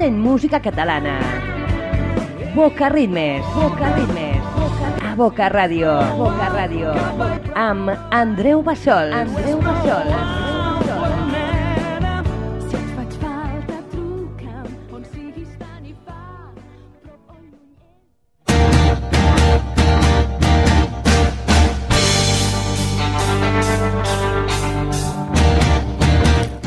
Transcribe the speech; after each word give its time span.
en 0.00 0.18
música 0.20 0.60
catalana. 0.60 1.18
Boca 2.54 2.88
Ritmes, 2.88 3.44
Boca 3.54 3.94
Ritmes, 3.94 4.38
a 5.04 5.14
Boca 5.14 5.48
Ràdio, 5.52 5.92
Boca 6.16 6.48
Ràdio, 6.54 6.94
amb 7.54 7.92
Andreu 8.10 8.62
Bassol, 8.62 9.12
Andreu 9.12 9.60
Bassol. 9.60 10.08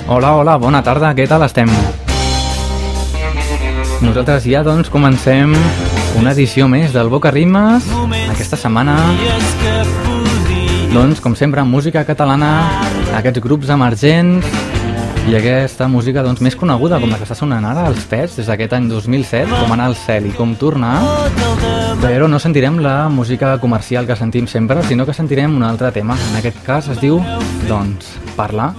Hola, 0.05 0.35
hola, 0.37 0.57
bona 0.61 0.83
tarda, 0.85 1.15
què 1.17 1.25
tal 1.27 1.41
estem? 1.41 1.71
Nosaltres 4.03 4.43
ja 4.45 4.61
doncs 4.65 4.91
comencem 4.91 5.53
una 6.19 6.33
edició 6.35 6.67
més 6.67 6.91
del 6.93 7.09
Boca 7.09 7.31
Rimes 7.31 7.87
aquesta 8.29 8.59
setmana. 8.59 8.97
Doncs 10.93 11.23
com 11.23 11.33
sempre 11.39 11.63
música 11.65 12.03
catalana 12.05 12.51
aquests 13.17 13.41
grups 13.41 13.71
emergents 13.73 14.72
i 15.23 15.35
aquesta 15.37 15.87
música 15.87 16.21
doncs 16.25 16.41
més 16.43 16.55
coneguda 16.59 16.97
com 16.99 17.11
la 17.11 17.15
que 17.15 17.23
està 17.23 17.35
sonant 17.37 17.63
ara 17.63 17.85
als 17.87 18.03
Pets 18.11 18.35
des 18.41 18.49
d'aquest 18.49 18.73
any 18.75 18.89
2007 18.91 19.47
com 19.55 19.71
anar 19.71 19.85
al 19.87 19.95
cel 19.95 20.27
i 20.27 20.33
com 20.35 20.51
tornar. 20.59 20.97
Però 22.01 22.27
no 22.27 22.39
sentirem 22.43 22.81
la 22.83 23.07
música 23.09 23.53
comercial 23.61 24.07
que 24.09 24.17
sentim 24.19 24.49
sempre 24.51 24.83
sinó 24.83 25.05
que 25.07 25.15
sentirem 25.15 25.55
un 25.55 25.63
altre 25.63 25.93
tema. 25.95 26.17
En 26.31 26.41
aquest 26.41 26.59
cas 26.67 26.89
es 26.91 26.99
diu 26.99 27.21
doncs 27.69 28.17
Parlar. 28.35 28.73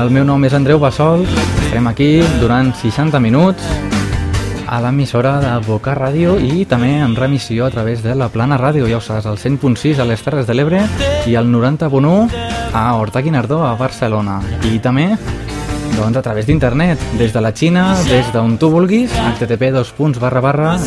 El 0.00 0.10
meu 0.10 0.24
nom 0.26 0.44
és 0.48 0.58
Andreu 0.58 0.80
Bassols, 0.82 1.30
estarem 1.62 1.86
aquí 1.90 2.12
durant 2.40 2.74
60 2.74 3.22
minuts 3.22 3.66
a 4.70 4.80
l'emissora 4.82 5.38
de 5.42 5.56
Boca 5.66 5.94
Ràdio 5.98 6.36
i 6.38 6.64
també 6.66 6.96
en 6.98 7.14
remissió 7.18 7.66
a 7.66 7.70
través 7.74 8.02
de 8.02 8.14
la 8.14 8.30
Plana 8.30 8.58
Ràdio, 8.58 8.90
ja 8.90 8.98
ho 8.98 9.04
saps, 9.04 9.26
al 9.26 9.38
100.6 9.38 9.98
a 9.98 10.06
les 10.06 10.22
Terres 10.22 10.50
de 10.50 10.54
l'Ebre 10.54 10.86
i 11.26 11.38
al 11.38 11.50
90.1 11.50 12.49
a 12.72 12.94
Horta 12.94 13.20
Guinardó 13.20 13.66
a 13.66 13.74
Barcelona. 13.74 14.40
I 14.64 14.78
també 14.78 15.16
doncs, 15.96 16.16
a 16.16 16.22
través 16.22 16.46
d'internet, 16.46 16.98
des 17.18 17.32
de 17.32 17.40
la 17.40 17.52
Xina, 17.52 17.96
des 18.08 18.32
d'on 18.32 18.56
tu 18.58 18.70
vulguis, 18.70 19.10
http 19.10 19.70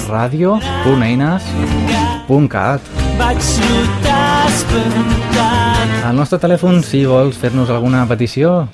radio.eines.cat. 0.09 2.81
Vaig 3.19 3.37
notar 3.69 4.47
espantat 4.49 6.09
El 6.09 6.15
nostre 6.17 6.39
telèfon, 6.39 6.83
si 6.83 7.05
vols 7.05 7.37
fer-nos 7.37 7.69
alguna 7.69 8.07
petició, 8.07 8.67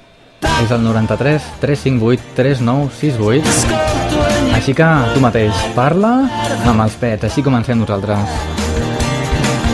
és 0.63 0.71
el 0.71 0.83
93 0.83 1.41
358 1.59 2.23
3968. 2.35 3.49
Escolto 3.49 4.29
en 4.29 4.55
Així 4.55 4.73
que 4.73 4.89
tu 5.13 5.19
mateix, 5.23 5.53
parla 5.75 6.29
amb 6.65 6.81
els 6.81 6.95
pets, 6.99 7.23
així 7.29 7.41
comencem 7.43 7.79
nosaltres. 7.79 8.19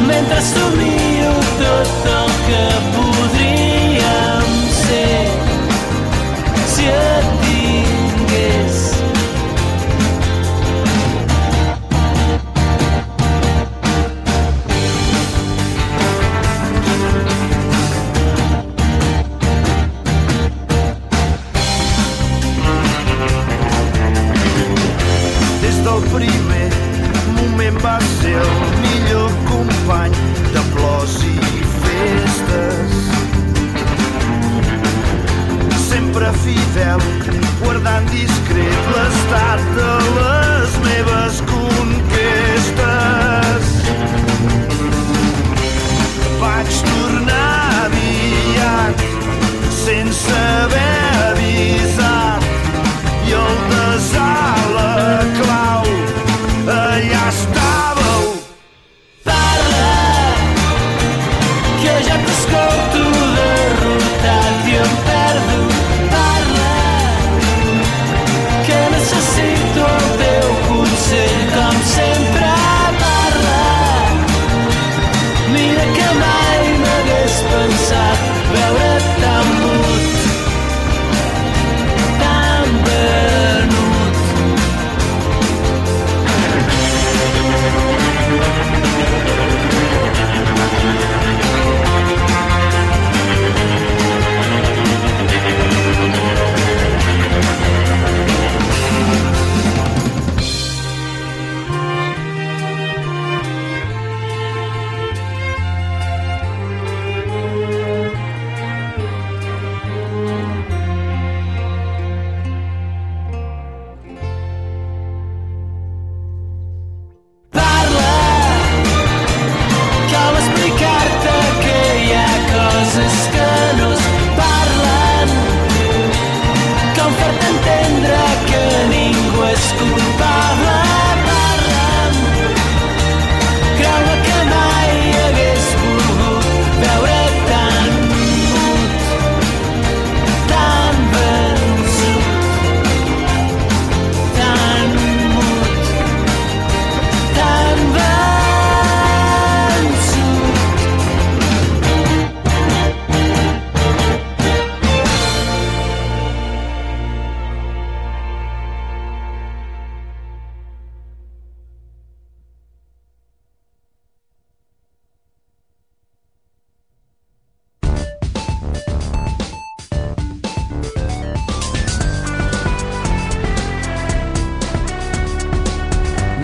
mentre 0.07 0.41
somio 0.41 1.31
tot 1.57 2.05
el 2.17 2.29
que 2.47 2.63
podríem 2.91 3.04
Sempre 36.25 36.39
fidel, 36.41 37.01
guardant 37.61 38.07
discret 38.09 38.87
l'estat 38.95 39.61
de 39.77 39.91
les 40.17 40.79
meves 40.87 41.37
conquestes. 41.41 41.54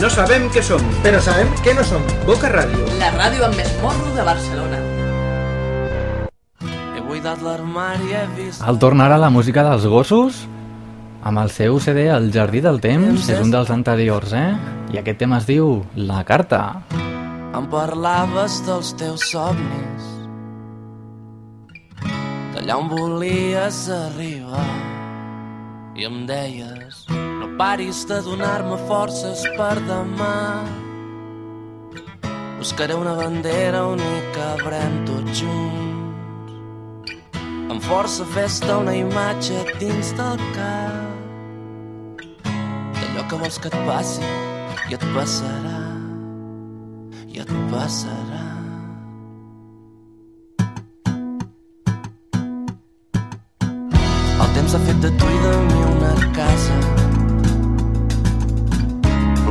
No 0.02 0.08
sabem 0.10 0.48
què 0.50 0.64
som, 0.66 0.82
però 1.04 1.20
sabem 1.22 1.52
què 1.62 1.76
no 1.78 1.84
som. 1.86 2.02
Boca 2.26 2.50
Ràdio. 2.50 2.88
La 2.98 3.12
ràdio 3.14 3.44
amb 3.46 3.60
més 3.60 3.70
morro 3.84 4.10
de 4.16 4.24
Barcelona. 4.26 4.80
He 6.98 7.04
buidat 7.06 7.44
l'armari, 7.46 8.10
he 8.18 8.24
vist... 8.34 8.64
El 8.66 8.82
tornarà 8.82 9.20
la 9.22 9.30
música 9.30 9.62
dels 9.68 9.86
gossos 9.86 10.42
amb 11.22 11.44
el 11.44 11.54
seu 11.54 11.78
CD 11.78 12.08
El 12.10 12.32
Jardí 12.34 12.64
del 12.66 12.82
Temps, 12.82 13.30
és 13.30 13.46
un 13.46 13.54
dels 13.54 13.70
anteriors, 13.70 14.34
eh? 14.34 14.58
I 14.90 14.98
aquest 15.04 15.22
tema 15.22 15.38
es 15.38 15.46
diu 15.46 15.84
La 15.94 16.26
Carta. 16.26 16.82
Em 17.54 17.70
parlaves 17.70 18.58
dels 18.66 18.96
teus 18.98 19.30
somnis 19.30 20.10
d'allà 22.56 22.82
on 22.82 22.90
volies 22.90 23.86
arribar 24.02 24.66
i 25.94 26.10
em 26.10 26.24
deies 26.26 27.06
paris 27.62 28.06
de 28.06 28.18
donar-me 28.26 28.78
forces 28.90 29.44
per 29.56 29.76
demà. 29.86 30.66
Buscaré 32.58 32.96
una 32.98 33.14
bandera 33.14 33.84
on 33.86 34.00
hi 34.02 34.22
cabrem 34.34 34.96
tots 35.06 35.42
junts. 35.44 36.72
Amb 37.70 37.82
força 37.86 38.26
fes-te 38.34 38.74
una 38.82 38.96
imatge 38.98 39.62
dins 39.78 40.10
del 40.18 40.42
cap. 40.56 42.42
D'allò 42.98 43.28
que 43.30 43.40
vols 43.44 43.62
que 43.62 43.70
et 43.70 43.78
passi 43.86 44.26
i 44.90 44.98
et 44.98 45.06
passarà. 45.14 45.82
I 47.30 47.44
et 47.46 47.52
passarà. 47.76 48.48
El 54.42 54.50
temps 54.58 54.74
ha 54.74 54.84
fet 54.90 55.06
de 55.06 55.14
tu 55.22 55.32
i 55.38 55.40
de 55.46 55.54
mi 55.70 55.80
una 55.92 56.16
casa 56.42 56.82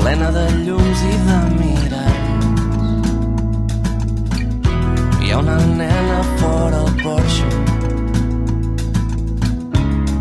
plena 0.00 0.30
de 0.32 0.44
llums 0.64 1.00
i 1.04 1.16
de 1.26 1.38
miralls. 1.58 3.08
Hi 5.20 5.32
ha 5.32 5.38
una 5.38 5.56
nena 5.80 6.20
fora 6.40 6.78
al 6.84 6.92
porxo 7.02 7.48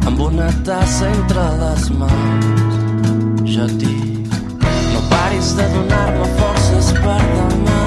amb 0.10 0.20
una 0.26 0.50
tassa 0.68 1.06
entre 1.12 1.46
les 1.62 1.84
mans. 2.02 2.74
Jo 3.54 3.68
et 3.68 3.76
dic, 3.84 4.36
no 4.94 5.00
paris 5.14 5.54
de 5.60 5.68
donar-me 5.76 6.28
forces 6.42 6.92
per 7.00 7.22
demà. 7.36 7.84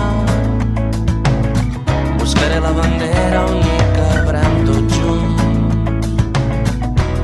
Buscaré 2.23 2.63
la 2.69 2.73
bandera 2.81 3.45
on 3.51 3.61
hi 3.69 3.77
cabrem 3.99 4.57
tots 4.71 4.95
junts. 5.03 6.09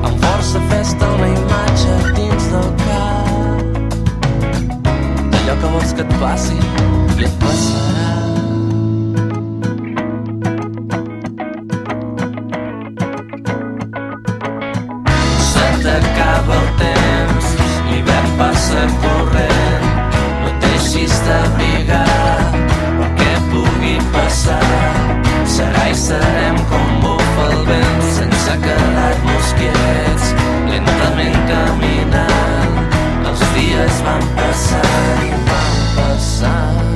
Amb 0.03 0.15
força 0.27 0.63
fes-te 0.69 1.11
una 1.17 1.33
imatge 1.39 1.97
dins 2.19 2.53
del 2.53 2.71
cap 2.83 2.88
que 5.61 5.67
vols 5.73 5.93
que 5.93 6.03
et 6.05 6.13
passi 6.21 6.55
i 7.19 7.25
et 7.27 7.35
passarà. 7.41 8.07
Se 15.49 15.65
t'acaba 15.83 16.59
el 16.61 16.69
temps, 16.83 17.51
l'hivern 17.89 18.31
passa 18.39 18.87
corrent, 19.03 19.87
no 20.15 20.51
et 20.53 20.65
deixis 20.67 21.19
d'abrigar 21.27 22.05
el 22.63 23.07
que 23.19 23.31
pugui 23.51 23.95
passar. 24.15 24.63
Serà 25.57 25.87
i 25.91 25.95
serem 26.07 26.59
com 26.71 26.91
bufa 27.05 27.47
el 27.51 27.63
vent, 27.71 28.03
sense 28.19 28.59
quedar-nos 28.65 29.55
quiets, 29.61 30.35
lentament 30.73 31.41
caminant. 31.53 32.38
Dies 33.79 33.99
van 34.03 34.23
passant 34.35 35.21
i 35.23 35.29
van 35.47 35.75
passant. 35.95 36.87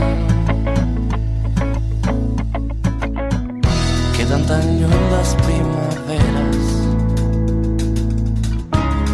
Queden 4.17 4.43
tan 4.49 4.65
lluny 4.81 5.05
les 5.13 5.31
primaveres 5.45 6.73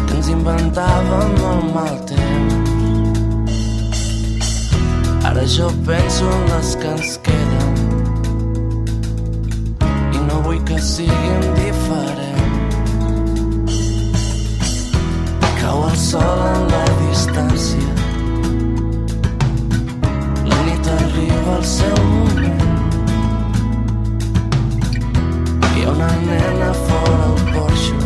que 0.08 0.16
ens 0.16 0.30
inventàvem 0.34 1.36
el 1.52 1.62
mal 1.76 1.94
temps. 2.10 3.54
Ara 5.30 5.44
jo 5.54 5.68
penso 5.86 6.26
en 6.40 6.42
les 6.56 6.72
que 6.82 6.90
ens 6.96 7.14
queden 7.28 7.78
i 10.18 10.26
no 10.26 10.42
vull 10.48 10.58
que 10.66 10.82
siguin 10.90 11.46
diferents. 11.60 12.29
Cau 15.70 15.84
el 15.86 15.96
sol 16.02 16.40
en 16.50 16.62
la 16.66 16.78
distància 16.98 17.90
la 20.50 20.56
nit 20.66 20.88
arriba 20.94 21.52
al 21.56 21.66
seu 21.72 22.00
moment 22.14 22.64
hi 25.68 25.84
ha 25.84 25.92
una 25.92 26.08
nena 26.24 26.70
fora 26.88 27.20
al 27.28 27.38
porxo 27.52 28.00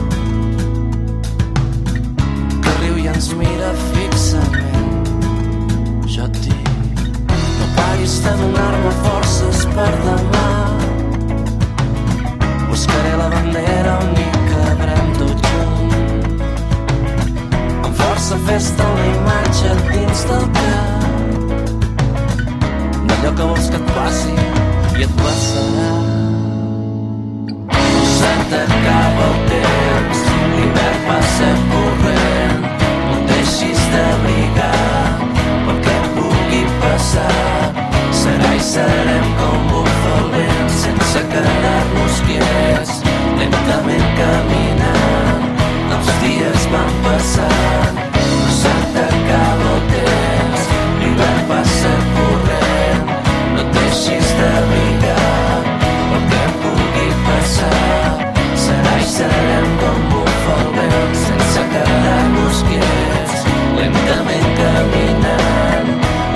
que 2.67 2.75
riu 2.83 2.99
i 3.05 3.09
ens 3.15 3.31
mira 3.41 3.71
fixament. 3.87 5.09
Jo 6.17 6.29
et 6.29 6.37
dic, 6.45 7.01
no 7.31 7.71
paris 7.79 8.19
de 8.27 8.35
donar-me 8.43 8.93
forces 9.07 9.65
per 9.79 9.89
demà. 10.05 10.45
Buscaré 12.69 13.17
la 13.23 13.31
bandera 13.39 13.97
on 14.03 14.14
força 18.05 18.37
fes-te 18.47 18.83
una 18.93 19.07
imatge 19.17 19.71
dins 19.91 20.25
del 20.29 20.45
cap 20.59 21.05
d'allò 23.09 23.31
que 23.39 23.47
vols 23.51 23.69
que 23.73 23.81
et 23.81 23.93
passi 23.97 24.35
i 24.99 25.07
et 25.07 25.15
passarà. 25.21 25.93
Se 28.17 28.33
t'acaba 28.51 29.29
el 29.29 29.39
temps, 29.53 30.21
l'hivern 30.53 31.01
passa 31.09 31.51
corrent, 31.73 32.67
no 33.09 33.17
et 33.17 33.25
deixis 33.33 33.85
d'abrigar 33.95 34.73
pel 35.67 35.81
que 35.87 35.97
pugui 36.19 36.63
passar. 36.85 37.31
Serà 38.23 38.53
i 38.59 38.65
serem 38.73 39.31
com 39.41 39.71
bufa 39.73 40.17
el 40.19 40.29
vent, 40.37 40.67
sense 40.83 41.25
quedar-nos 41.33 42.21
quiets, 42.29 42.99
lentament 43.41 44.11
caminant. 44.21 45.34
Els 45.95 46.09
dies 46.23 46.65
van 46.73 46.95
no 48.15 48.49
se 48.59 48.73
t'acaba 48.95 49.69
el 49.75 49.85
temps, 49.93 50.65
l'hivern 51.01 51.45
passa 51.51 51.93
corrent, 52.17 53.13
no 53.55 53.63
et 53.63 53.71
deixis 53.79 54.33
d'abrigar 54.41 55.61
el 56.17 56.27
que 56.33 56.43
pugui 56.65 57.09
passar. 57.29 58.13
Serà 58.67 58.99
i 59.05 59.09
serem 59.15 59.73
com 59.85 60.05
bufa 60.13 60.61
el 60.67 60.71
vent, 60.81 61.19
sense 61.25 61.67
quedar-nos 61.75 62.63
quiets, 62.71 63.51
lentament 63.81 64.49
caminant. 64.63 65.93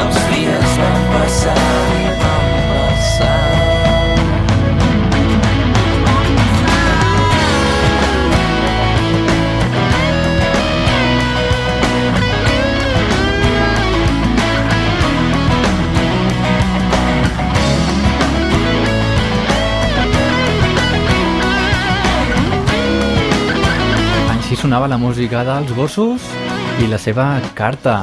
Els 0.06 0.26
dies 0.32 0.82
van 0.82 1.08
passant 1.16 1.97
sonava 24.68 24.84
la 24.84 24.98
música 25.00 25.40
dels 25.48 25.70
gossos 25.72 26.26
i 26.84 26.86
la 26.90 26.98
seva 27.00 27.38
carta. 27.56 28.02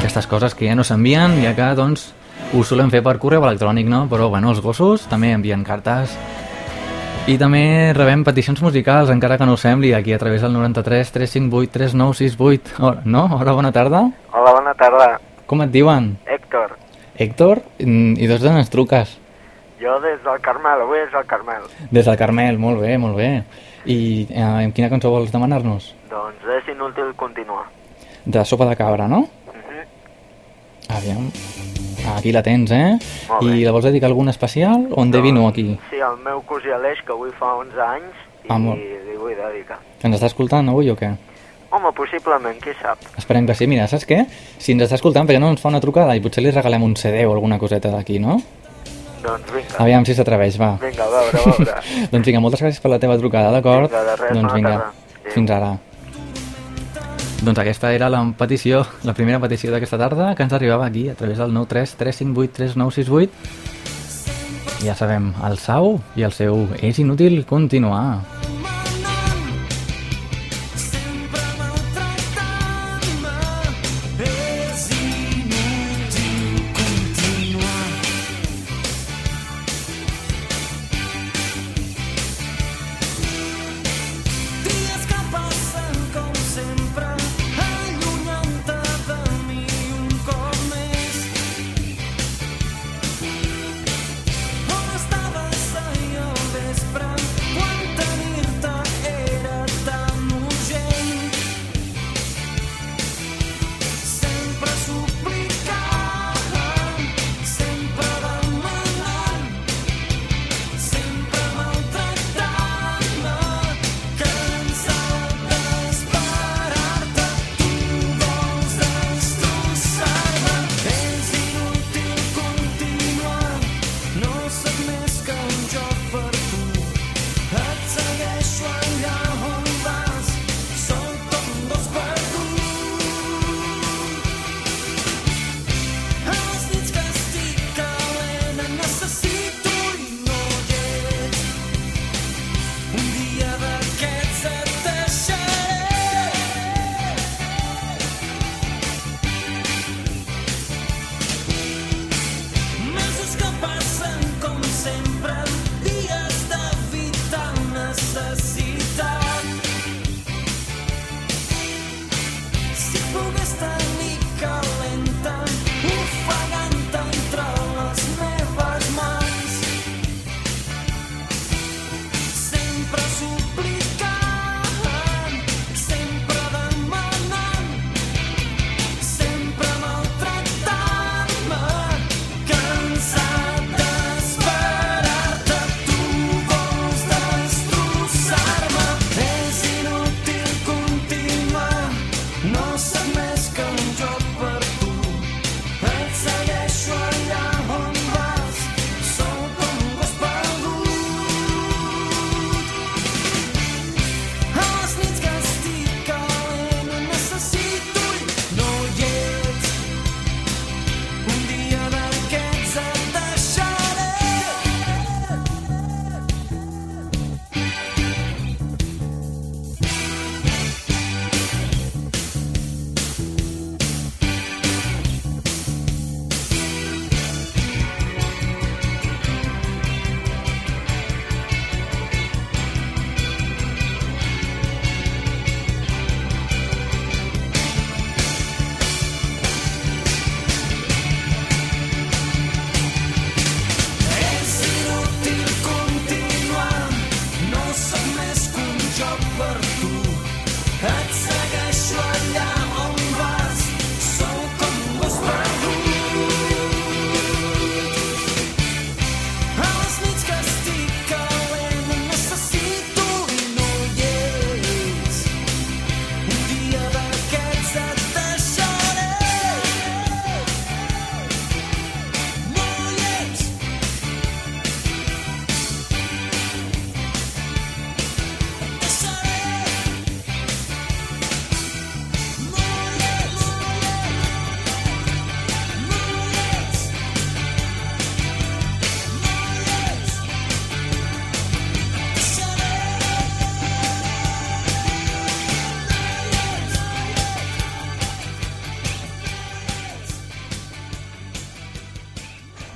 Aquestes 0.00 0.26
coses 0.26 0.56
que 0.58 0.66
ja 0.66 0.74
no 0.74 0.82
s'envien, 0.82 1.36
ja 1.38 1.52
que, 1.54 1.68
doncs, 1.78 2.08
ho 2.50 2.62
solen 2.66 2.90
fer 2.90 2.98
per 3.06 3.12
correu 3.22 3.44
electrònic, 3.46 3.86
no? 3.86 4.00
Però, 4.10 4.26
bueno, 4.32 4.50
els 4.50 4.58
gossos 4.58 5.04
també 5.06 5.30
envien 5.30 5.62
cartes. 5.62 6.16
I 7.30 7.36
també 7.38 7.92
rebem 7.94 8.24
peticions 8.26 8.58
musicals, 8.64 9.12
encara 9.14 9.36
que 9.38 9.46
no 9.46 9.54
ho 9.54 9.60
sembli, 9.60 9.92
aquí 9.94 10.10
a 10.10 10.18
través 10.18 10.42
del 10.42 10.56
93 10.56 11.12
358 11.14 11.70
3968. 11.78 12.74
Oh, 12.82 12.96
no? 13.04 13.28
Hola, 13.38 13.54
bona 13.54 13.70
tarda. 13.70 14.00
Hola, 14.32 14.56
bona 14.56 14.72
tarda. 14.74 15.12
Com 15.46 15.62
et 15.62 15.70
diuen? 15.70 16.16
Héctor, 16.26 16.74
Héctor? 17.14 17.62
Mm, 17.78 18.18
I 18.18 18.32
dos 18.32 18.42
d'on 18.42 18.58
ens 18.58 18.74
truques? 18.74 19.20
jo 19.84 20.00
des 20.00 20.18
del 20.24 20.40
Carmel, 20.40 20.80
avui 20.80 20.98
és 21.02 21.14
el 21.14 21.26
Carmel. 21.28 21.70
Des 21.90 22.06
del 22.06 22.16
Carmel, 22.16 22.58
molt 22.58 22.80
bé, 22.80 22.96
molt 22.98 23.18
bé. 23.20 23.44
I 23.86 24.26
eh, 24.30 24.70
quina 24.74 24.88
cançó 24.90 25.10
vols 25.12 25.32
demanar-nos? 25.32 25.90
Doncs 26.10 26.44
és 26.58 26.68
inútil 26.72 27.12
continuar. 27.16 27.66
De 28.24 28.44
sopa 28.44 28.64
de 28.70 28.76
cabra, 28.76 29.06
no? 29.08 29.26
Mhm. 29.52 30.94
Aviam. 30.96 31.30
Aquí 32.16 32.32
la 32.32 32.42
tens, 32.42 32.70
eh? 32.70 32.98
Molt 33.28 33.44
bé. 33.44 33.56
I 33.58 33.64
la 33.64 33.72
vols 33.72 33.84
dedicar 33.84 34.08
a 34.08 34.12
algun 34.12 34.28
especial 34.28 34.88
o 34.90 35.02
en 35.02 35.10
devino 35.10 35.46
aquí? 35.48 35.78
Sí, 35.90 35.96
el 35.96 36.18
meu 36.24 36.42
cosí 36.42 36.70
Aleix, 36.70 37.00
que 37.04 37.12
avui 37.12 37.30
fa 37.38 37.54
11 37.56 37.80
anys, 37.80 38.14
i 38.44 38.48
Ah, 38.48 38.58
molt. 38.58 38.78
li 38.78 39.16
vull 39.16 39.34
dedicar. 39.36 39.78
Ens 40.02 40.16
està 40.16 40.26
escoltant 40.26 40.68
avui 40.68 40.90
o 40.90 40.96
què? 40.96 41.14
Home, 41.70 41.90
possiblement, 41.92 42.60
qui 42.62 42.70
sap. 42.80 42.98
Esperem 43.18 43.46
que 43.46 43.54
sí. 43.54 43.66
Mira, 43.66 43.88
saps 43.88 44.06
què? 44.06 44.26
Si 44.58 44.72
ens 44.72 44.82
està 44.84 44.94
escoltant, 44.94 45.26
perquè 45.26 45.40
no 45.40 45.48
ens 45.50 45.60
fa 45.60 45.68
una 45.70 45.80
trucada 45.80 46.14
i 46.14 46.20
potser 46.20 46.44
li 46.44 46.50
regalem 46.52 46.82
un 46.84 46.94
CD 46.94 47.24
o 47.26 47.32
alguna 47.32 47.58
coseta 47.58 47.90
d'aquí, 47.90 48.18
no? 48.20 48.40
Doncs 49.24 49.50
vinga. 49.54 49.80
Aviam 49.80 50.04
si 50.04 50.14
s'atreveix, 50.16 50.58
va. 50.60 50.74
Vinga, 50.82 51.06
a 51.06 51.10
veure, 51.14 51.40
a 51.40 51.56
veure. 51.56 51.80
doncs 52.12 52.28
vinga, 52.28 52.44
moltes 52.44 52.62
gràcies 52.62 52.82
per 52.84 52.92
la 52.92 53.00
teva 53.02 53.16
trucada, 53.20 53.50
d'acord? 53.54 53.88
Vinga, 53.88 54.04
de 54.10 54.16
res, 54.20 54.38
doncs 54.38 54.52
vinga. 54.58 54.76
Adéu. 54.76 55.32
fins 55.34 55.50
ara. 55.56 55.74
Doncs 57.44 57.60
aquesta 57.60 57.92
era 57.92 58.08
la 58.12 58.20
petició, 58.38 58.84
la 59.04 59.12
primera 59.16 59.40
petició 59.40 59.72
d'aquesta 59.72 59.98
tarda 60.00 60.32
que 60.36 60.44
ens 60.46 60.52
arribava 60.56 60.86
aquí 60.86 61.08
a 61.12 61.16
través 61.18 61.40
del 61.40 61.52
93 61.52 61.96
358 62.00 62.52
3968 62.56 63.74
ja 64.84 64.92
sabem, 64.92 65.30
el 65.48 65.56
Sau 65.56 65.94
i 66.12 66.26
el 66.26 66.32
seu 66.36 66.66
És 66.84 66.98
inútil 67.00 67.46
continuar. 67.48 68.20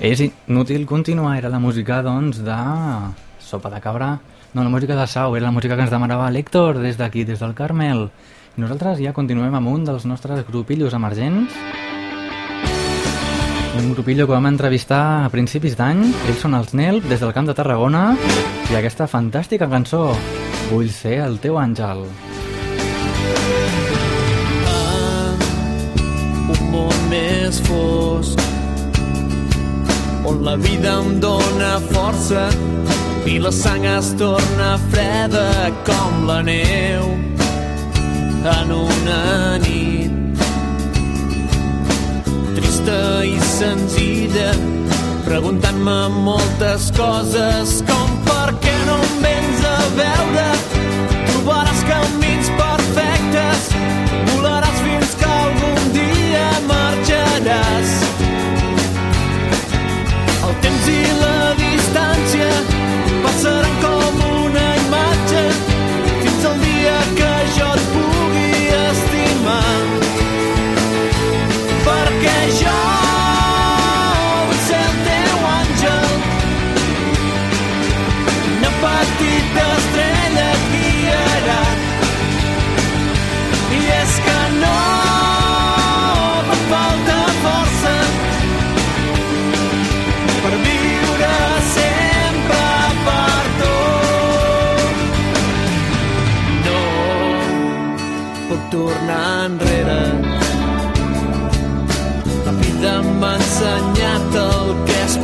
És 0.09 0.23
inútil 0.25 0.87
continuar, 0.87 1.37
era 1.37 1.51
la 1.53 1.59
música, 1.61 1.99
doncs, 2.01 2.39
de 2.41 2.57
Sopa 3.45 3.69
de 3.69 3.79
Cabra. 3.79 4.19
No, 4.55 4.65
la 4.65 4.71
música 4.71 4.97
de 4.97 5.07
Sau, 5.07 5.37
era 5.37 5.45
la 5.45 5.53
música 5.53 5.77
que 5.77 5.85
ens 5.85 5.93
demanava 5.93 6.31
l'Héctor 6.33 6.79
des 6.81 6.97
d'aquí, 6.97 7.27
des 7.29 7.43
del 7.45 7.53
Carmel. 7.53 8.07
I 8.57 8.63
nosaltres 8.63 9.03
ja 9.05 9.13
continuem 9.13 9.53
amb 9.59 9.69
un 9.69 9.85
dels 9.85 10.07
nostres 10.09 10.47
grupillos 10.49 10.97
emergents. 10.97 11.53
Un 13.77 13.93
grupillo 13.93 14.25
que 14.25 14.33
vam 14.33 14.49
entrevistar 14.49 15.27
a 15.27 15.29
principis 15.29 15.77
d'any. 15.77 16.01
Ells 16.25 16.41
són 16.41 16.57
els 16.57 16.73
Nelp, 16.73 17.05
des 17.05 17.21
del 17.21 17.37
Camp 17.37 17.53
de 17.53 17.59
Tarragona. 17.59 18.17
I 18.73 18.81
aquesta 18.81 19.07
fantàstica 19.13 19.69
cançó, 19.69 20.15
Vull 20.71 20.89
ser 20.89 21.19
el 21.25 21.37
teu 21.41 21.61
àngel. 21.61 22.07
un 26.49 26.71
món 26.73 27.03
més 27.11 27.61
fosc 27.69 28.58
on 30.25 30.45
la 30.45 30.57
vida 30.57 31.01
em 31.01 31.19
dóna 31.21 31.81
força 31.93 32.49
i 33.27 33.39
la 33.39 33.53
sang 33.53 33.85
es 33.85 34.15
torna 34.17 34.79
freda 34.91 35.71
com 35.85 36.27
la 36.27 36.43
neu 36.43 37.05
en 38.49 38.73
una 38.73 39.59
nit. 39.59 40.43
Trista 42.57 43.25
i 43.25 43.37
senzilla 43.45 44.53
preguntant-me 45.27 45.99
moltes 46.25 46.91
coses 46.97 47.83
com 47.89 48.15
per 48.29 48.49
què 48.63 48.77
no 48.87 48.97
em 49.09 49.19
vens 49.25 49.67
a 49.69 49.81
veure? 49.99 50.47
Trobaràs 51.29 51.83
camins 51.91 52.49
perfectes 52.63 53.69
volaràs 54.31 54.81
fins 54.87 55.15
que 55.21 55.29
algun 55.43 55.93
dia 55.99 56.47
marxaràs 56.71 57.78
passaran 63.39 63.81
com 63.81 64.08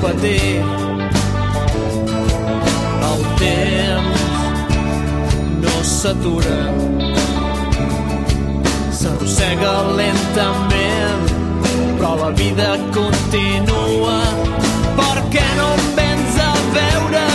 patir. 0.05 0.63
El 3.11 3.23
temps 3.41 4.25
no 5.63 5.75
s'atura. 5.93 6.59
S'arrossega 8.99 9.73
lentament, 10.01 11.25
però 11.97 12.13
la 12.25 12.31
vida 12.43 12.69
continua. 12.99 14.19
Per 15.01 15.17
què 15.37 15.47
no 15.61 15.71
em 15.79 15.89
vens 16.01 16.43
a 16.51 16.53
veure? 16.77 17.34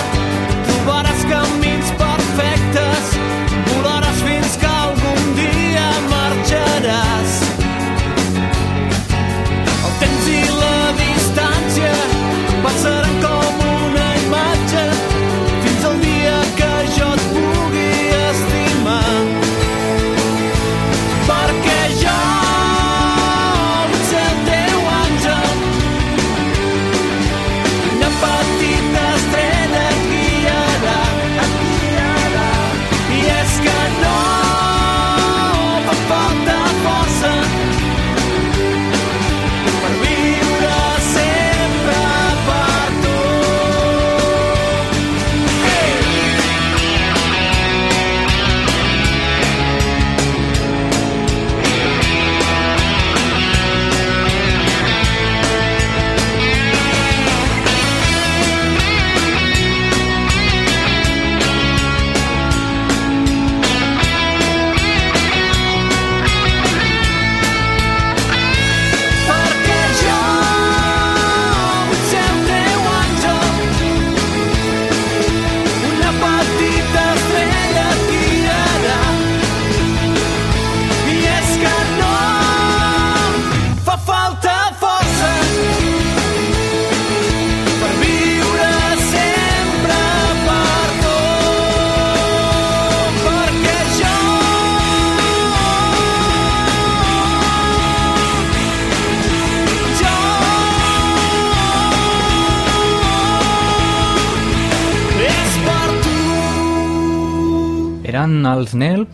Eren 108.30 108.46
els 108.46 108.76
Nelp 108.78 109.13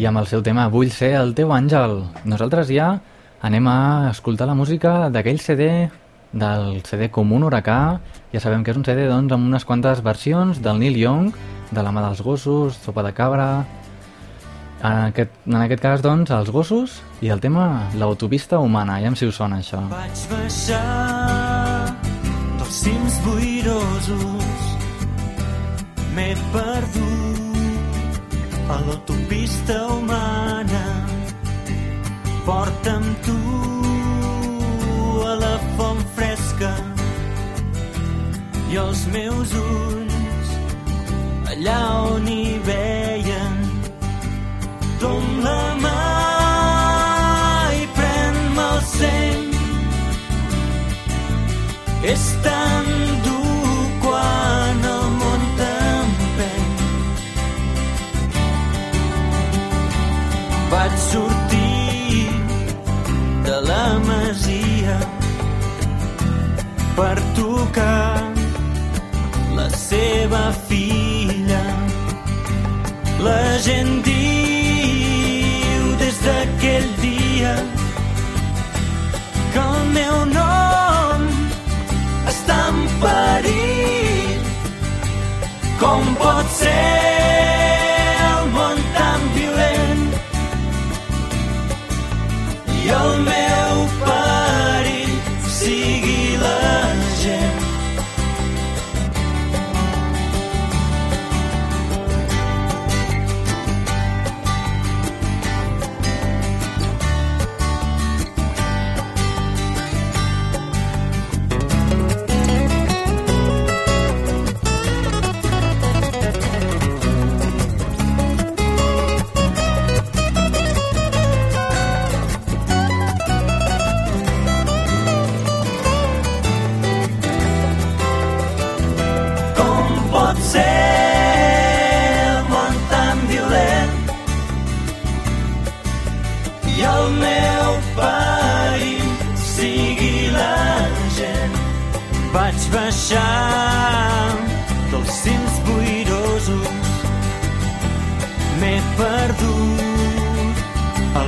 i 0.00 0.06
amb 0.08 0.22
el 0.22 0.26
seu 0.30 0.40
tema 0.40 0.70
Vull 0.72 0.88
ser 0.88 1.10
el 1.18 1.34
teu 1.36 1.50
àngel. 1.52 1.98
Nosaltres 2.24 2.70
ja 2.72 2.94
anem 3.44 3.66
a 3.68 4.08
escoltar 4.08 4.46
la 4.48 4.54
música 4.56 5.10
d'aquell 5.12 5.36
CD 5.44 5.66
del 6.32 6.78
CD 6.88 7.10
com 7.12 7.34
un 7.36 7.44
huracà. 7.44 7.98
Ja 8.32 8.40
sabem 8.40 8.64
que 8.64 8.72
és 8.72 8.78
un 8.80 8.86
CD 8.88 9.04
doncs, 9.10 9.34
amb 9.36 9.50
unes 9.50 9.68
quantes 9.68 10.00
versions 10.00 10.62
del 10.64 10.80
Neil 10.80 10.96
Young, 10.96 11.28
de 11.68 11.84
la 11.84 11.92
mà 11.92 12.06
dels 12.06 12.24
gossos, 12.24 12.80
sopa 12.86 13.04
de 13.04 13.12
cabra... 13.12 13.50
En 14.78 15.10
aquest, 15.10 15.36
en 15.44 15.58
aquest 15.58 15.82
cas, 15.82 16.00
doncs, 16.06 16.32
els 16.32 16.48
gossos 16.54 17.02
i 17.20 17.28
el 17.34 17.44
tema 17.44 17.90
l'autopista 18.00 18.62
humana. 18.64 18.96
Ja 19.04 19.12
si 19.12 19.28
us 19.28 19.42
sona 19.42 19.60
això. 19.60 19.82
Vaig 19.92 20.24
baixar 20.32 21.92
dels 22.62 22.82
cims 22.86 23.20
boirosos 23.26 24.66
M'he 26.14 26.32
perdut 26.54 27.17
a 28.68 28.76
l'autopista 28.86 29.76
humana 29.92 30.84
Porta'm 32.46 33.04
tu 33.26 33.38
a 35.30 35.34
la 35.44 35.56
font 35.76 36.02
fresca 36.16 36.74
i 38.70 38.76
els 38.86 39.06
meus 39.14 39.56
ulls 39.62 40.48
allà 41.52 41.80
on 42.12 42.28
hi 42.28 42.44
veien 42.68 43.58
Tom 45.00 45.26
la 45.44 45.60
mà 45.78 45.98
i 47.78 47.84
pren-me 47.94 48.64
el 48.66 48.80
seny. 48.90 49.44
És 52.12 52.24
tan 52.42 52.88
per 66.98 67.18
tocar 67.34 68.34
la 69.54 69.68
seva 69.70 70.40
filla. 70.68 71.62
La 73.26 73.42
gent 73.66 73.92
diu 74.08 75.84
des 76.02 76.18
d'aquell 76.24 76.88
dia 77.04 77.54
que 79.52 79.62
el 79.62 79.86
meu 79.98 80.16
nom 80.32 81.22
està 82.34 82.58
en 82.72 82.82
perill. 83.04 84.42
Com 85.84 86.02
pot 86.24 86.46
ser 86.58 86.74
el 88.32 88.50
món 88.58 88.82
tan 88.98 89.30
violent 89.38 90.04
i 92.80 92.84
el 93.00 93.12
meu 93.30 93.67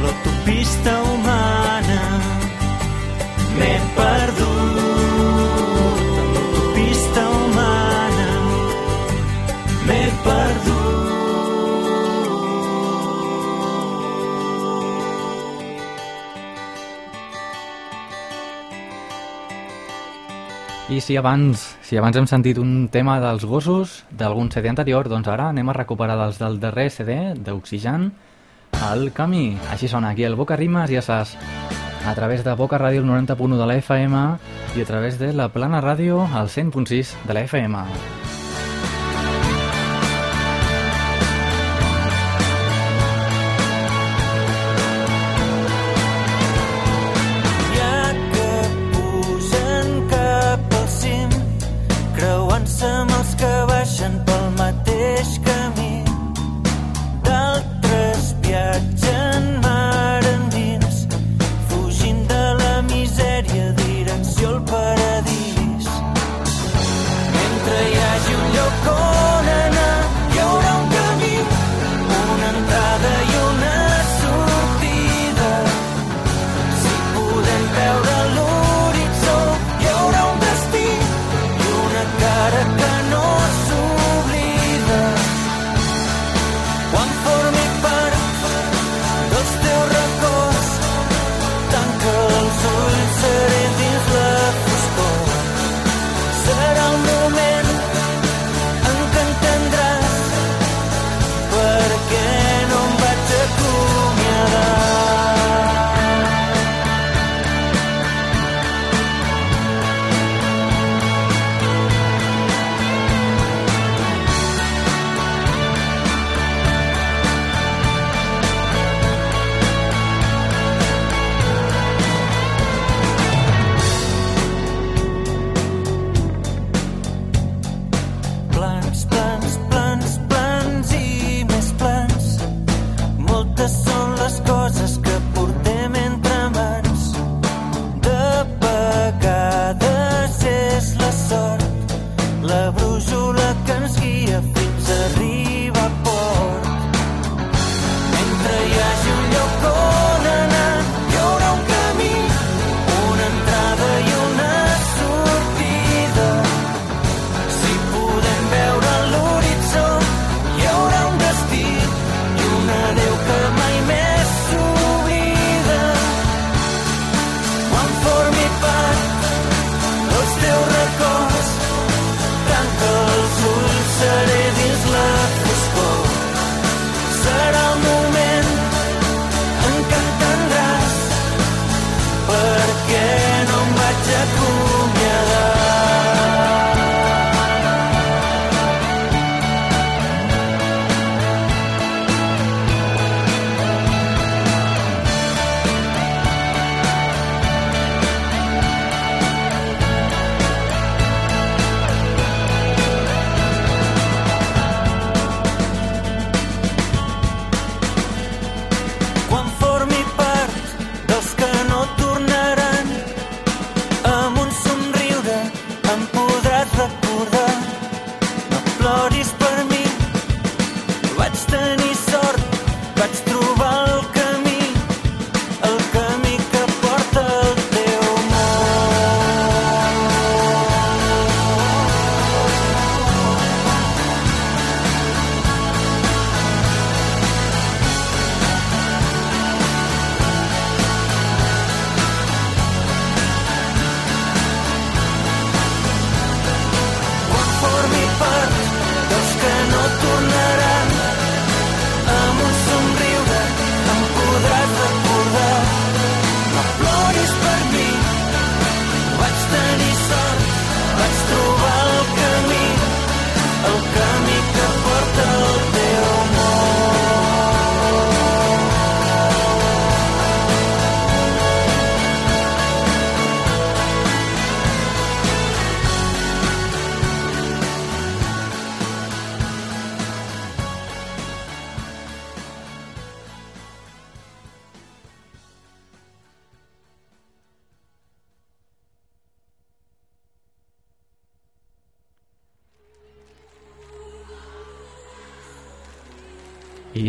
l'autopista 0.02 0.94
humana. 1.02 2.00
M'he 3.58 3.74
perdut. 3.96 4.78
A 6.18 6.22
l'autopista 6.32 7.22
humana. 7.36 8.28
M'he 9.86 10.02
perdut. 10.24 10.80
I 20.90 20.98
si 20.98 21.14
abans, 21.16 21.76
si 21.86 21.94
abans 21.96 22.16
hem 22.18 22.26
sentit 22.26 22.58
un 22.58 22.88
tema 22.90 23.20
dels 23.22 23.44
gossos 23.46 24.00
d'algun 24.10 24.50
CD 24.50 24.66
anterior, 24.72 25.06
doncs 25.06 25.28
ara 25.30 25.52
anem 25.52 25.68
a 25.70 25.76
recuperar 25.76 26.16
dels 26.18 26.40
del 26.42 26.58
darrer 26.58 26.88
CD 26.90 27.20
d'Oxigen, 27.38 28.10
El 28.88 29.10
Camí. 29.12 29.58
Així 29.70 29.88
sona 29.92 30.14
aquí 30.14 30.24
el 30.24 30.36
Boca 30.38 30.56
Rimes, 30.56 30.90
ja 30.90 31.02
saps, 31.04 31.36
a 32.06 32.14
través 32.16 32.42
de 32.46 32.54
Boca 32.56 32.80
Ràdio, 32.80 33.04
el 33.04 33.10
90.1 33.10 33.60
de 33.60 33.68
la 33.68 33.76
FM 33.76 34.24
i 34.76 34.82
a 34.82 34.88
través 34.88 35.20
de 35.20 35.34
la 35.36 35.50
Plana 35.52 35.84
Ràdio, 35.84 36.24
al 36.32 36.48
100.6 36.48 37.14
de 37.28 37.36
la 37.36 37.44
FM. 37.44 37.84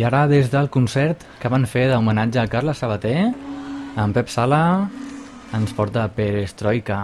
Ara, 0.04 0.26
des 0.28 0.50
del 0.52 0.68
concert 0.72 1.22
que 1.40 1.50
van 1.52 1.66
fer 1.70 1.86
d'homenatge 1.90 2.40
a 2.42 2.48
Carles 2.50 2.78
Sabater, 2.82 3.30
en 3.98 4.12
Pep 4.16 4.30
Sala 4.32 4.62
ens 5.52 5.74
porta 5.76 6.06
Perestroika, 6.16 6.98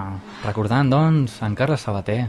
recordant, 0.45 0.89
doncs, 0.89 1.41
en 1.45 1.55
Carles 1.59 1.85
Sabater. 1.85 2.23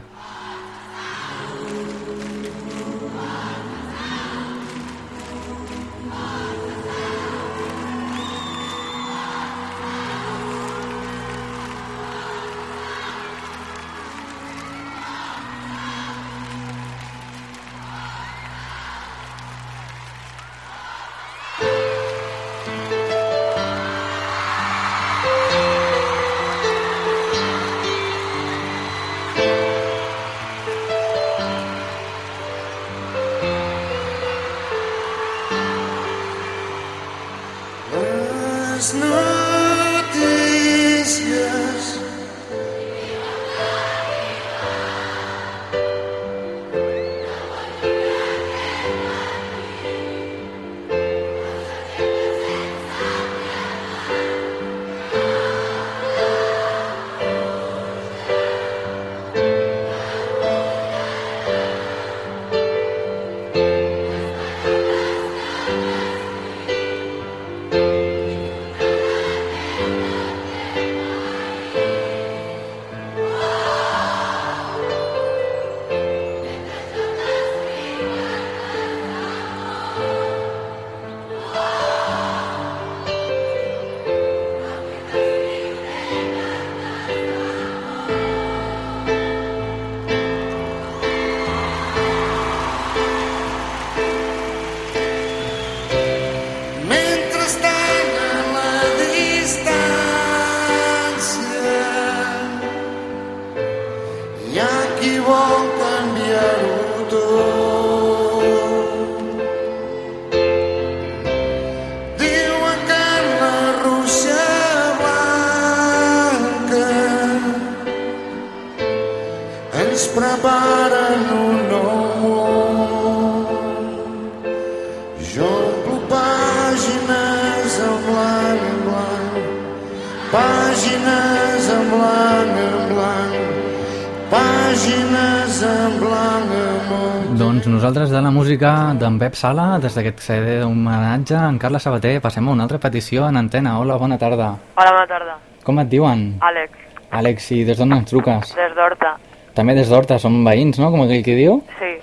Nosaltres 137.80 138.10
de 138.10 138.20
la 138.22 138.30
música 138.30 138.94
d'en 139.00 139.16
Pep 139.22 139.38
Sala, 139.40 139.78
des 139.80 139.94
d'aquest 139.96 140.20
CD 140.20 140.58
d'homenatge 140.60 141.38
en 141.40 141.56
Carles 141.62 141.86
Sabater, 141.86 142.18
passem 142.20 142.44
a 142.44 142.52
una 142.52 142.66
altra 142.66 142.76
petició 142.78 143.24
en 143.30 143.38
antena. 143.40 143.78
Hola, 143.80 143.96
bona 143.96 144.18
tarda. 144.20 144.50
Hola, 144.76 144.92
bona 144.92 145.06
tarda. 145.08 145.36
Com 145.64 145.80
et 145.80 145.88
diuen? 145.88 146.26
Àlex, 146.44 146.74
Àlex, 147.22 147.46
i 147.56 147.62
des 147.64 147.80
d'on 147.80 147.96
ens 147.96 148.12
truques? 148.12 148.52
des 148.58 148.76
d'Horta. 148.76 149.14
També 149.56 149.76
des 149.80 149.88
d'Horta, 149.88 150.20
som 150.20 150.36
veïns, 150.44 150.80
no?, 150.80 150.92
com 150.92 151.06
aquell 151.06 151.24
que 151.24 151.38
diu. 151.40 151.62
Sí, 151.80 151.94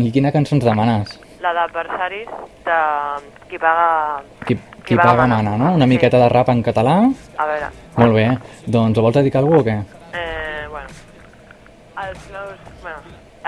I 0.00 0.10
quina 0.16 0.32
cançó 0.32 0.56
ens 0.56 0.64
demanes? 0.64 1.18
la 1.44 1.52
d'adversaris 1.52 2.32
de 2.64 2.78
qui 3.50 3.58
paga... 3.58 4.22
Qui, 4.46 4.56
qui 4.84 4.96
paga 4.96 5.26
mana, 5.26 5.58
no? 5.60 5.74
Una 5.74 5.86
miqueta 5.86 6.18
de 6.24 6.28
rap 6.32 6.48
en 6.48 6.62
català. 6.62 6.96
A 7.36 7.46
veure, 7.52 7.68
Molt 8.00 8.14
bé. 8.16 8.26
Doncs 8.66 8.96
ho 8.98 9.04
vols 9.04 9.20
dedicar 9.20 9.42
a 9.42 9.44
algú 9.44 9.60
o 9.60 9.64
què? 9.64 9.76
eh, 10.16 10.64
bueno, 10.72 10.88
els 12.00 12.26
bueno, 12.32 12.67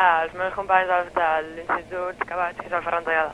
eh, 0.01 0.25
els 0.25 0.35
meus 0.41 0.55
companys 0.57 0.89
dels- 0.89 1.15
de 1.21 1.29
l'institut 1.55 2.27
que 2.27 2.35
vaig, 2.43 2.57
que 2.57 2.67
és 2.67 2.73
el 2.73 2.83
Ferran 2.89 3.05
Tallada. 3.05 3.33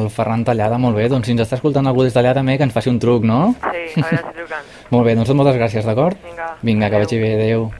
El 0.00 0.08
Ferran 0.08 0.42
Tallada, 0.48 0.78
molt 0.80 0.96
bé. 0.96 1.08
Doncs 1.12 1.26
si 1.28 1.32
ens 1.36 1.42
està 1.44 1.58
escoltant 1.58 1.86
algú 1.86 2.02
des 2.06 2.14
d'allà 2.16 2.32
també, 2.34 2.56
que 2.56 2.64
ens 2.64 2.72
faci 2.72 2.88
un 2.88 2.98
truc, 2.98 3.24
no? 3.28 3.54
Sí, 3.60 4.00
a 4.00 4.06
veure 4.06 4.22
si 4.24 4.34
truquen. 4.38 4.62
Molt 4.94 5.04
bé, 5.04 5.14
doncs 5.18 5.30
moltes 5.36 5.56
gràcies, 5.60 5.84
d'acord? 5.84 6.16
Vinga. 6.24 6.46
Vinga, 6.62 6.88
que 6.90 6.98
vagi 7.04 7.18
bé, 7.20 7.34
adeu. 7.36 7.70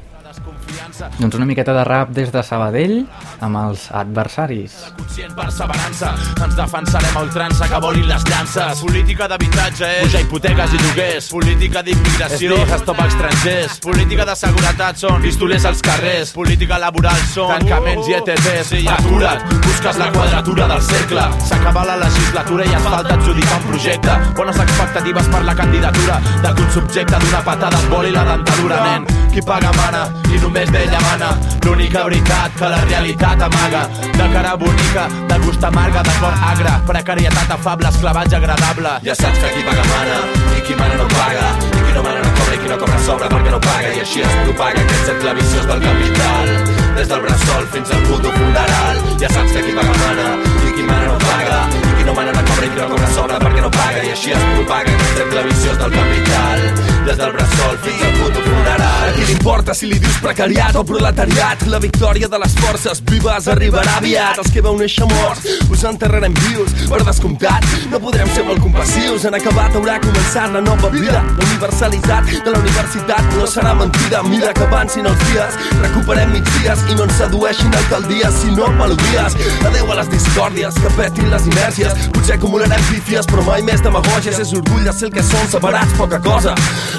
Doncs 1.19 1.35
una 1.35 1.47
miqueta 1.49 1.75
de 1.75 1.85
rap 1.85 2.15
des 2.15 2.31
de 2.33 2.43
Sabadell 2.47 3.03
amb 3.41 3.59
els 3.65 3.89
adversaris. 3.91 4.79
Conscient 4.97 5.35
perseverança, 5.37 6.15
ens 6.45 6.57
defensarem 6.57 7.17
a 7.17 7.27
ultrança 7.27 7.69
que 7.69 7.81
volin 7.83 8.07
les 8.09 8.25
llances. 8.31 8.81
Política 8.83 9.29
d'habitatge 9.29 9.91
és 10.03 10.13
pujar 10.13 10.23
hipoteques 10.27 10.73
i 10.73 10.81
lloguers. 10.83 11.29
Política 11.33 11.83
d'immigració 11.83 12.57
és 12.63 12.75
stop 12.83 13.01
estrangers. 13.07 13.79
Política 13.81 14.27
de 14.29 14.37
seguretat 14.37 15.01
són 15.01 15.23
pistolers 15.25 15.65
als 15.69 15.81
carrers. 15.85 16.33
Política 16.37 16.79
laboral 16.83 17.17
són 17.33 17.53
tancaments 17.57 18.09
i 18.09 18.17
ETTs. 18.19 18.73
Sí, 18.73 18.83
atura't, 18.89 19.43
busques 19.65 19.99
la 20.01 20.11
quadratura 20.13 20.69
del 20.69 20.83
cercle. 20.83 21.25
S'acaba 21.49 21.85
la 21.89 21.97
legislatura 22.05 22.67
i 22.69 22.77
ens 22.77 22.89
falta 22.89 23.17
adjudicar 23.17 23.59
un 23.61 23.67
projecte. 23.71 24.19
Bones 24.37 24.61
expectatives 24.67 25.29
per 25.33 25.43
la 25.45 25.55
candidatura 25.55 26.21
de 26.43 26.55
que 26.55 26.63
un 26.63 26.71
subjecte 26.77 27.23
d'una 27.25 27.43
patada 27.45 27.81
et 27.81 27.89
voli 27.89 28.13
la 28.13 28.25
dentadura, 28.29 28.83
nen. 28.85 29.09
Qui 29.33 29.41
paga 29.41 29.73
mana 29.79 30.05
i 30.29 30.39
només 30.43 30.62
d'ella 30.71 31.01
mana. 31.01 31.39
L'única 31.65 32.05
veritat 32.05 32.55
que 32.59 32.69
la 32.69 32.81
realitat 32.85 33.41
amaga. 33.43 33.89
De 34.19 34.27
cara 34.33 34.55
bonica, 34.57 35.09
de 35.29 35.39
gust 35.45 35.65
amarga, 35.65 36.03
de 36.03 36.15
cor 36.21 36.35
agre. 36.51 36.73
Precarietat 36.87 37.51
afable, 37.51 37.89
esclavatge 37.89 38.37
agradable. 38.37 38.93
Ja 39.03 39.15
saps 39.15 39.39
que 39.39 39.51
qui 39.55 39.63
paga 39.67 39.85
mana 39.91 40.19
i 40.57 40.61
qui 40.67 40.75
mana 40.75 40.95
no 41.01 41.09
paga. 41.09 41.49
I 41.79 41.83
qui 41.87 41.93
no 41.97 42.03
mana 42.03 42.21
no 42.23 42.31
cobra 42.39 42.55
i 42.55 42.59
qui 42.59 42.69
no 42.69 42.79
cobra 42.79 42.99
sobra 43.07 43.29
perquè 43.35 43.51
no 43.51 43.61
paga. 43.61 43.91
I 43.97 44.01
així 44.05 44.23
es 44.23 44.39
propaga 44.45 44.87
aquest 44.87 45.05
cercle 45.11 45.35
viciós 45.41 45.67
del 45.67 45.83
capital. 45.89 46.55
Des 46.97 47.09
del 47.09 47.21
bressol 47.27 47.69
fins 47.75 47.91
al 47.91 48.03
puto 48.09 48.33
funeral. 48.39 49.05
Ja 49.19 49.35
saps 49.35 49.53
que 49.53 49.67
qui 49.67 49.77
paga 49.81 49.99
mana 50.05 50.31
i 50.69 50.73
qui 50.77 50.83
mana 50.87 51.07
no 51.11 51.19
paga. 51.27 51.61
I 51.91 51.95
qui 51.99 52.05
no 52.05 52.15
mana 52.15 52.33
no 52.33 52.47
cobra 52.51 52.67
i 52.67 52.71
qui 52.71 52.81
no 52.81 52.89
cobra 52.95 53.13
sobra 53.19 53.39
perquè 53.43 53.61
no 53.67 53.71
paga. 53.71 54.03
I 54.03 54.17
així 54.17 54.37
es 54.37 54.51
propaga 54.57 54.99
aquest 54.99 55.23
cercle 55.23 55.47
viciós 55.51 55.79
del 55.79 55.97
capital. 56.01 56.92
Des 57.05 57.17
del 57.17 57.33
bressol 57.33 57.79
fins 57.83 58.03
al 58.07 58.13
puto 58.13 58.41
funeral. 58.41 59.15
Li 59.17 59.33
importa 59.33 59.75
si 59.75 59.89
li 59.91 59.99
dius 59.99 60.19
precariat 60.23 60.77
o 60.79 60.85
proletariat? 60.87 61.65
La 61.67 61.81
victòria 61.83 62.29
de 62.31 62.39
les 62.39 62.53
forces 62.61 63.01
vives 63.11 63.49
arribarà 63.51 63.97
aviat. 63.99 64.39
Els 64.39 64.51
que 64.55 64.63
veu 64.63 64.77
néixer 64.79 65.09
morts 65.11 65.49
us 65.67 65.83
enterrarem 65.89 66.35
vius. 66.47 66.71
Per 66.87 67.01
descomptat, 67.03 67.67
no 67.91 67.99
podrem 68.03 68.31
ser 68.37 68.45
molt 68.47 68.63
compassius. 68.63 69.27
En 69.27 69.35
acabat 69.35 69.75
haurà 69.79 69.97
començat 70.05 70.55
la 70.55 70.63
nova 70.63 70.93
vida. 70.95 71.25
La 71.25 71.49
universalitat 71.49 72.31
de 72.47 72.55
la 72.55 72.61
universitat 72.63 73.35
no 73.35 73.49
serà 73.51 73.75
mentida. 73.79 74.23
Mira 74.31 74.55
que 74.55 74.63
avancin 74.69 75.11
els 75.11 75.27
dies, 75.27 75.59
recuperem 75.83 76.31
migdies 76.37 76.87
i 76.87 76.99
no 76.99 77.09
ens 77.09 77.19
sedueixin 77.19 77.75
alcaldies, 77.83 78.41
sinó 78.45 78.71
melodies. 78.79 79.39
Adeu 79.67 79.91
a 79.91 79.99
les 80.01 80.13
discòrdies, 80.15 80.79
que 80.79 80.95
petin 81.01 81.35
les 81.35 81.51
inèrcies. 81.51 82.07
Potser 82.15 82.39
acumularem 82.39 82.87
pífies, 82.93 83.27
però 83.27 83.43
mai 83.51 83.67
més 83.67 83.83
demagògies. 83.83 84.39
És 84.39 84.55
l'orgull 84.55 84.87
de 84.87 84.95
ser 84.95 85.11
el 85.11 85.17
que 85.19 85.27
som, 85.27 85.51
separats, 85.51 85.99
poca 85.99 86.23
cosa. 86.23 86.55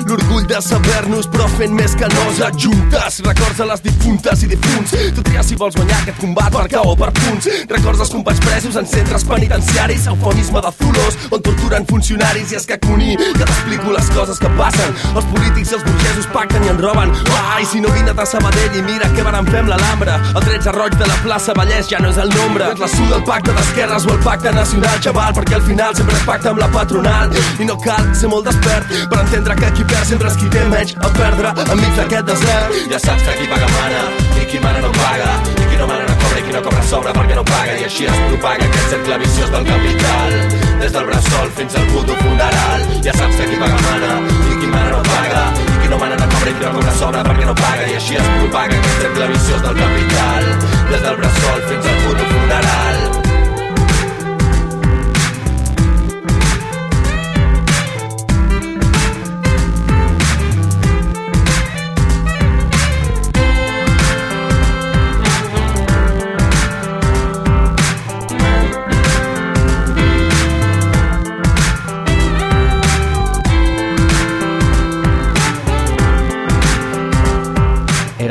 L'orgull 0.07 0.45
de 0.49 0.61
saber-nos, 0.63 1.29
però 1.33 1.47
fent 1.57 1.73
més 1.75 1.95
que 1.99 2.09
nosa. 2.13 2.51
Juntes, 2.57 3.19
records 3.25 3.61
a 3.63 3.69
les 3.71 3.83
difuntes 3.85 4.43
i 4.43 4.51
difunts. 4.51 4.95
Tu 5.15 5.25
tries 5.25 5.49
si 5.49 5.59
vols 5.59 5.75
guanyar 5.77 6.01
aquest 6.01 6.19
combat 6.21 6.53
per 6.53 6.67
cau 6.71 6.93
o 6.93 6.95
per 6.99 7.11
punts. 7.19 7.49
Records 7.69 8.01
dels 8.03 8.13
companys 8.13 8.41
presos 8.45 8.79
en 8.79 8.89
centres 8.89 9.25
penitenciaris. 9.29 10.07
Eufemisme 10.13 10.61
de 10.63 10.73
Zulos, 10.79 11.19
on 11.31 11.43
torturen 11.45 11.87
funcionaris. 11.89 12.53
I 12.53 12.59
és 12.61 12.67
que 12.69 12.79
t'explico 12.83 13.91
les 13.91 14.09
coses 14.15 14.39
que 14.39 14.49
passen. 14.57 14.95
Els 15.15 15.25
polítics 15.31 15.71
i 15.71 15.77
els 15.77 15.85
burgesos 15.85 16.27
pacten 16.33 16.65
i 16.65 16.71
en 16.73 16.81
roben. 16.81 17.13
Ai, 17.53 17.65
si 17.65 17.81
no 17.81 17.91
vine 17.95 18.13
de 18.13 18.25
Sabadell 18.25 18.77
i 18.77 18.83
mira 18.85 19.09
què 19.15 19.25
varen 19.25 19.47
fer 19.49 19.61
amb 19.63 19.71
l'Alhambra. 19.73 20.19
El 20.33 20.45
13 20.45 20.73
roig 20.77 20.97
de 20.99 21.07
la 21.09 21.17
plaça 21.25 21.55
Vallès 21.57 21.89
ja 21.91 21.99
no 22.03 22.11
és 22.13 22.19
el 22.21 22.31
nombre. 22.35 22.71
És 22.73 22.81
la 22.81 22.89
suda 22.91 23.19
el 23.19 23.25
pacte 23.27 23.55
d'esquerres 23.55 24.07
o 24.07 24.13
el 24.15 24.21
pacte 24.25 24.53
nacional, 24.55 24.99
xaval, 25.03 25.33
perquè 25.37 25.57
al 25.59 25.65
final 25.67 25.95
sempre 25.95 26.17
es 26.17 26.25
pacta 26.27 26.51
amb 26.53 26.63
la 26.63 26.69
patronal. 26.73 27.33
I 27.59 27.69
no 27.69 27.77
cal 27.83 28.13
ser 28.15 28.31
molt 28.31 28.49
despert 28.49 28.89
per 29.11 29.23
entendre 29.25 29.57
que 29.59 29.73
qui 29.83 29.93
perd 29.93 30.07
sempre 30.07 30.29
és 30.29 30.35
qui 30.39 30.49
té 30.49 30.61
menys 30.71 30.93
a 31.03 31.09
perdre 31.17 31.51
enmig 31.73 31.95
d'aquest 31.97 32.27
desert. 32.29 32.75
Ja 32.91 32.99
saps 33.03 33.23
que 33.27 33.35
qui 33.39 33.47
paga 33.51 33.67
mana 33.73 34.01
i 34.39 34.45
qui 34.47 34.59
mana 34.63 34.79
no 34.85 34.91
paga. 34.95 35.31
I 35.59 35.65
qui 35.69 35.77
no 35.79 35.87
mana 35.87 36.05
no 36.07 36.15
cobra 36.21 36.39
i 36.39 36.43
qui 36.43 36.53
no 36.55 36.61
cobra 36.63 36.83
sobra 36.89 37.13
perquè 37.17 37.35
no 37.35 37.43
paga. 37.49 37.75
I 37.81 37.87
així 37.89 38.07
es 38.07 38.21
propaga 38.29 38.67
aquest 38.69 38.89
cercle 38.93 39.19
viciós 39.23 39.51
del 39.55 39.67
capital. 39.71 40.35
Des 40.79 40.95
del 40.95 41.07
bressol 41.09 41.51
fins 41.59 41.75
al 41.79 41.87
puto 41.91 42.17
funeral. 42.23 42.87
Ja 43.07 43.15
saps 43.19 43.39
que 43.39 43.49
qui 43.51 43.61
paga 43.63 43.79
mana 43.87 44.11
i 44.23 44.59
qui 44.61 44.71
mana 44.75 44.89
no 44.95 45.03
paga. 45.11 45.45
I 45.67 45.77
qui 45.81 45.93
no 45.93 46.01
mana 46.03 46.19
no 46.21 46.27
cobra 46.35 46.49
i 46.49 46.57
qui 46.59 46.65
no 46.65 46.75
cobra 46.79 46.97
sobra 47.01 47.23
perquè 47.29 47.49
no 47.51 47.55
paga. 47.63 47.87
I 47.91 47.97
així 48.01 48.19
es 48.21 48.35
propaga 48.39 48.77
aquest 48.81 49.01
cercle 49.07 49.31
viciós 49.35 49.65
del 49.67 49.81
capital. 49.83 50.53
Des 50.93 51.09
del 51.09 51.17
bressol 51.23 51.65
fins 51.71 51.91
al 51.91 52.05
puto 52.05 52.29
funeral. 52.35 53.02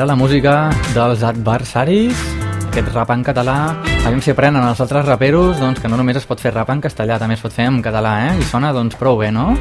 Era 0.03 0.09
la 0.09 0.17
música 0.19 0.73
dels 0.97 1.21
adversaris, 1.23 2.19
aquest 2.73 2.89
rap 2.91 3.13
en 3.15 3.21
català. 3.23 3.53
Aviam 4.03 4.19
si 4.19 4.33
aprenen 4.33 4.65
els 4.67 4.81
altres 4.83 5.05
raperos 5.07 5.61
doncs, 5.63 5.79
que 5.79 5.87
no 5.87 5.95
només 6.01 6.19
es 6.19 6.27
pot 6.27 6.43
fer 6.43 6.51
rap 6.51 6.73
en 6.75 6.83
castellà, 6.83 7.21
també 7.23 7.37
es 7.39 7.45
pot 7.45 7.55
fer 7.55 7.69
en 7.71 7.77
català, 7.85 8.17
eh? 8.25 8.33
I 8.43 8.49
sona 8.51 8.73
doncs 8.75 8.99
prou 8.99 9.21
bé, 9.21 9.31
no? 9.31 9.53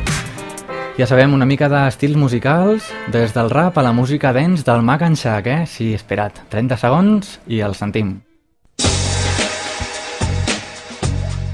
Ja 0.97 1.05
sabem 1.05 1.37
una 1.37 1.45
mica 1.45 1.69
d'estils 1.69 2.17
musicals, 2.17 2.89
des 3.13 3.37
del 3.37 3.53
rap 3.53 3.77
a 3.77 3.85
la 3.85 3.93
música 3.93 4.33
dance 4.33 4.65
del 4.65 4.81
Mac 4.81 5.05
en 5.05 5.13
Shack, 5.13 5.45
eh? 5.45 5.61
Sí, 5.69 5.91
espera't, 5.93 6.41
30 6.49 6.81
segons 6.87 7.37
i 7.45 7.61
el 7.61 7.77
sentim. 7.77 8.15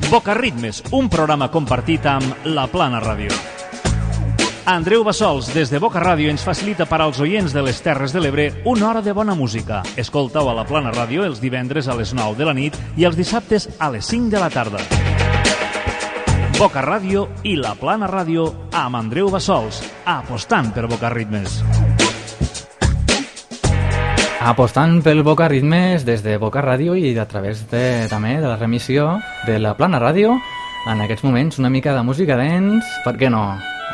Boca 0.08 0.40
Ritmes, 0.40 0.86
un 0.96 1.12
programa 1.12 1.52
compartit 1.52 2.08
amb 2.08 2.48
La 2.56 2.70
Plana 2.72 3.04
Ràdio. 3.04 3.57
Andreu 4.68 5.02
Bassols, 5.02 5.48
des 5.56 5.70
de 5.72 5.80
Boca 5.80 6.02
Ràdio, 6.04 6.28
ens 6.28 6.42
facilita 6.44 6.84
per 6.92 6.98
als 7.00 7.22
oients 7.24 7.54
de 7.56 7.62
les 7.64 7.78
Terres 7.80 8.12
de 8.12 8.20
l'Ebre 8.20 8.50
una 8.68 8.90
hora 8.90 9.02
de 9.02 9.14
bona 9.16 9.32
música. 9.32 9.78
Escoltau 9.96 10.50
a 10.52 10.56
La 10.58 10.66
Plana 10.68 10.92
Ràdio 10.92 11.24
els 11.24 11.40
divendres 11.40 11.88
a 11.88 11.96
les 11.96 12.12
9 12.12 12.36
de 12.36 12.48
la 12.50 12.54
nit 12.54 12.76
i 13.00 13.06
els 13.08 13.16
dissabtes 13.16 13.70
a 13.80 13.88
les 13.94 14.04
5 14.04 14.28
de 14.28 14.42
la 14.42 14.50
tarda. 14.52 14.82
Boca 16.58 16.84
Ràdio 16.84 17.30
i 17.48 17.56
La 17.56 17.78
Plana 17.80 18.10
Ràdio 18.12 18.50
amb 18.76 19.00
Andreu 19.00 19.32
Bassols, 19.32 19.80
apostant 20.04 20.74
per 20.76 20.84
Boca 20.92 21.14
Ritmes. 21.16 21.62
Apostant 24.44 25.00
pel 25.00 25.24
Boca 25.24 25.48
Ritmes 25.48 26.04
des 26.04 26.28
de 26.28 26.36
Boca 26.44 26.60
Ràdio 26.60 27.00
i 27.00 27.16
a 27.16 27.24
través 27.24 27.64
de, 27.72 28.04
també 28.12 28.36
de 28.42 28.52
la 28.52 28.60
remissió 28.60 29.14
de 29.48 29.62
la 29.64 29.78
Plana 29.80 30.04
Ràdio. 30.04 30.36
En 30.92 31.08
aquests 31.08 31.24
moments 31.24 31.56
una 31.56 31.72
mica 31.72 31.96
de 31.96 32.04
música 32.04 32.36
dance, 32.36 32.84
per 33.08 33.16
què 33.16 33.32
no? 33.32 33.48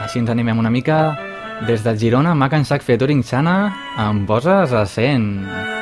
Així 0.04 0.20
ens 0.20 0.30
animem 0.34 0.60
una 0.60 0.72
mica 0.74 0.98
des 1.68 1.84
de 1.86 1.96
Girona, 1.98 2.36
Mac 2.36 2.54
en 2.58 2.68
Sac 2.68 2.84
featuring 2.84 3.24
Xana, 3.24 3.58
em 4.08 4.26
poses 4.28 4.76
a 4.76 4.84
100. 4.86 5.73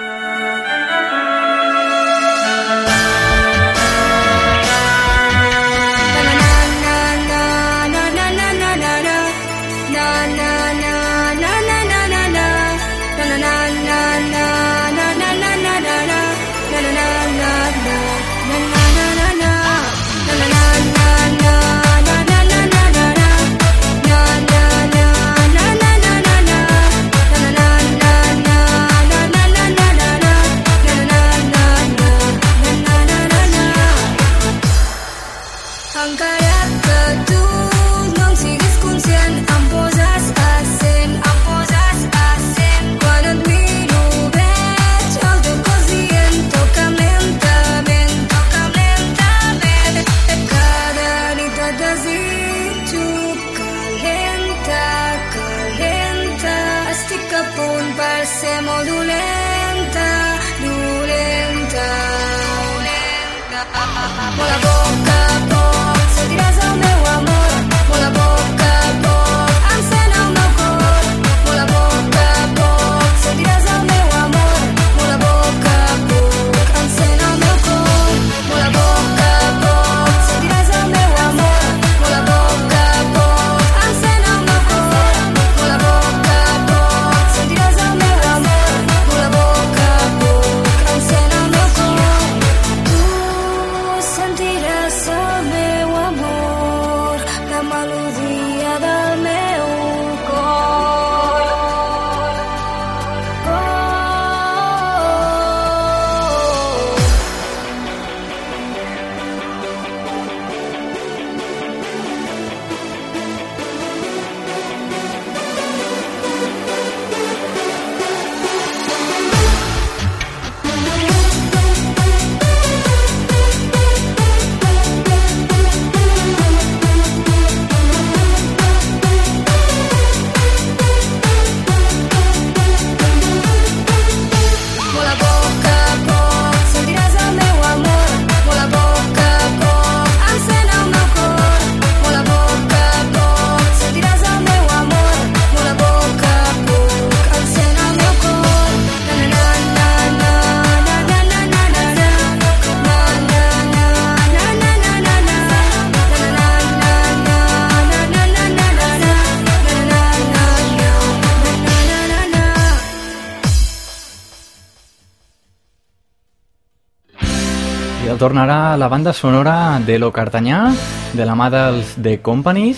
I 168.22 168.24
el 168.24 168.28
tornarà 168.30 168.78
la 168.78 168.88
banda 168.88 169.14
sonora 169.14 169.82
de 169.82 169.98
Lo 169.98 170.12
Cartanyà, 170.14 170.76
de 171.18 171.26
la 171.26 171.34
mà 171.34 171.50
dels 171.50 171.96
The 171.98 172.20
Companies. 172.22 172.78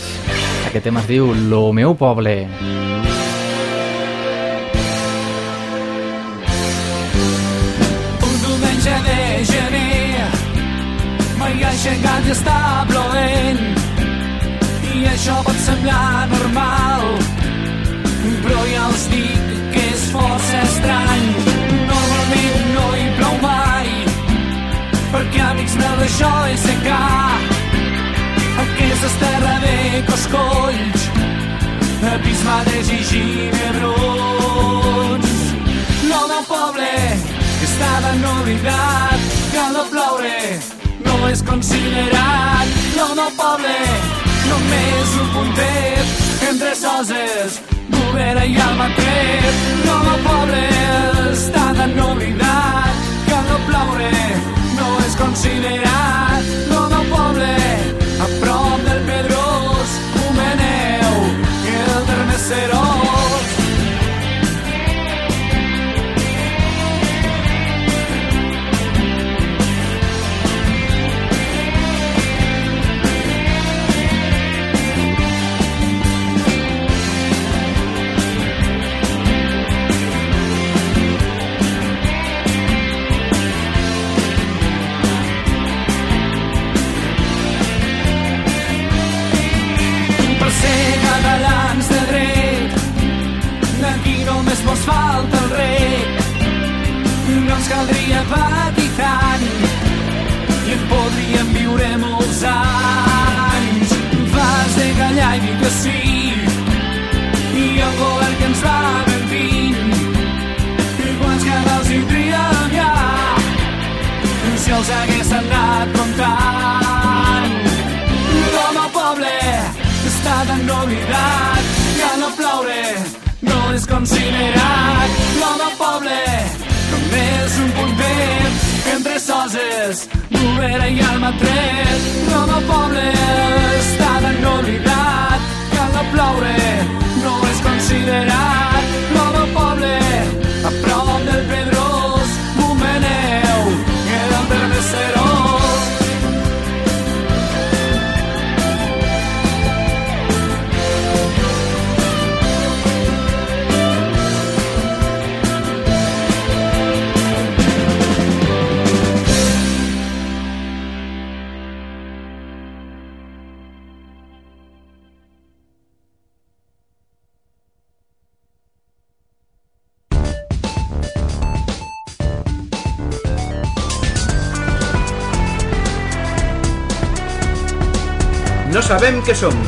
Aquest 0.69 0.85
tema 0.85 1.01
es 1.01 1.07
diu 1.09 1.33
Lo 1.49 1.73
meu 1.73 1.97
poble. 1.99 2.47
Un 8.23 8.39
diumenge 8.45 8.95
de 9.09 9.19
gener 9.51 10.31
m'he 11.35 11.65
aixecat 11.73 12.31
i 12.31 12.31
està 12.37 12.72
amics 25.73 25.77
meus 25.77 25.97
d'això 25.99 26.31
és 26.51 26.59
secar. 26.59 27.39
El 28.59 28.67
que 28.77 28.85
és 28.93 29.15
terra 29.19 29.59
de 29.63 30.03
coscolls 30.07 31.01
abismades 32.13 32.89
i 32.91 33.03
ginebrons. 33.09 34.51
Del 36.13 36.45
poble 36.47 36.93
que 37.59 37.65
està 37.65 37.91
tan 38.01 38.23
oblidat 38.23 39.19
que 39.51 39.59
al 39.59 39.73
no 39.73 39.83
ploure 39.89 40.59
no 41.05 41.27
és 41.29 41.41
considerat. 41.43 42.67
No 42.95 43.07
del 43.15 43.31
poble 43.37 43.77
només 44.49 45.07
un 45.21 45.27
puntet 45.33 46.07
entre 46.49 46.75
soses 46.75 47.61
Bovera 47.89 48.45
i 48.45 48.57
Almatret 48.61 49.53
no 49.85 49.95
del 50.07 50.19
poble 50.29 50.65
està 51.33 51.65
tan 51.77 51.99
oblidat 52.11 52.93
que 53.27 53.33
al 53.35 53.45
no 53.49 53.57
ploure 53.67 54.52
desconsidera. 55.13 55.82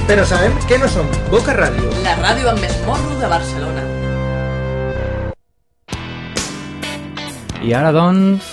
Però 0.07 0.25
sabem 0.27 0.53
què 0.69 0.77
no 0.81 0.89
som. 0.91 1.07
Boca 1.31 1.55
Ràdio. 1.57 1.89
La 2.05 2.17
ràdio 2.21 2.51
amb 2.51 2.61
més 2.61 2.75
morro 2.85 3.15
de 3.21 3.31
Barcelona. 3.31 3.85
I 7.65 7.73
ara, 7.73 7.89
doncs, 7.95 8.51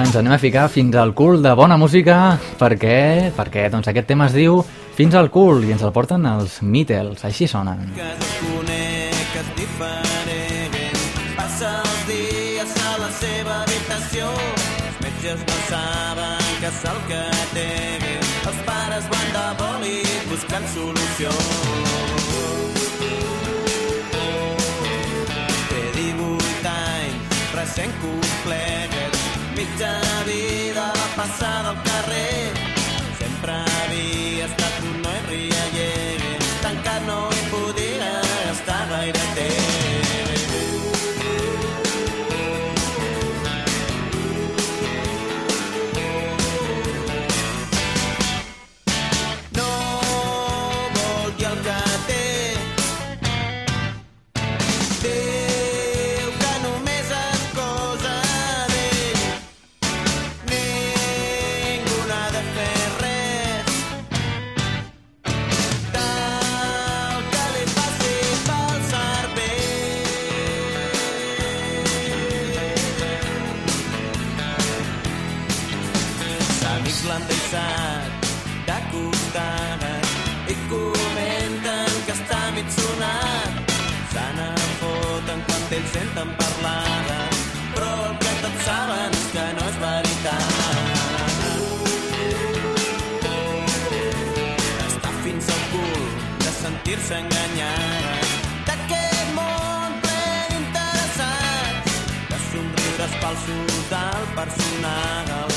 ens 0.00 0.16
anem 0.16 0.34
a 0.36 0.40
ficar 0.42 0.68
fins 0.68 0.96
al 1.00 1.14
cul 1.16 1.40
de 1.42 1.54
bona 1.56 1.78
música 1.80 2.36
perquè, 2.60 3.32
perquè 3.36 3.70
doncs, 3.72 3.88
aquest 3.88 4.08
tema 4.12 4.28
es 4.28 4.36
diu 4.36 4.60
Fins 5.00 5.14
al 5.16 5.30
cul 5.32 5.62
i 5.64 5.70
ens 5.72 5.80
el 5.86 5.94
porten 5.96 6.26
els 6.28 6.58
Beatles, 6.60 7.22
així 7.24 7.46
sonen. 7.48 7.78
conec 7.96 9.36
és 9.40 9.48
diferent. 9.56 10.98
Passa 11.38 11.70
els 11.80 12.02
dies 12.10 12.74
a 12.84 12.98
la 13.00 13.08
seva 13.20 13.62
habitació. 13.62 14.28
Els 14.90 15.00
metges 15.06 15.46
no 15.46 15.62
saben 15.70 16.44
que 16.60 16.68
és 16.74 16.84
el 16.92 17.00
que 17.08 17.24
té. 17.54 17.89
buscar 20.40 20.66
solución. 20.68 21.89
Enganyat 97.18 98.26
d'aquest 98.68 99.32
món 99.38 99.96
ple 100.04 100.22
d'interessats 100.50 102.00
de 102.30 102.38
somriures 102.48 103.16
falsos 103.24 103.78
del 103.94 104.28
personal 104.38 105.49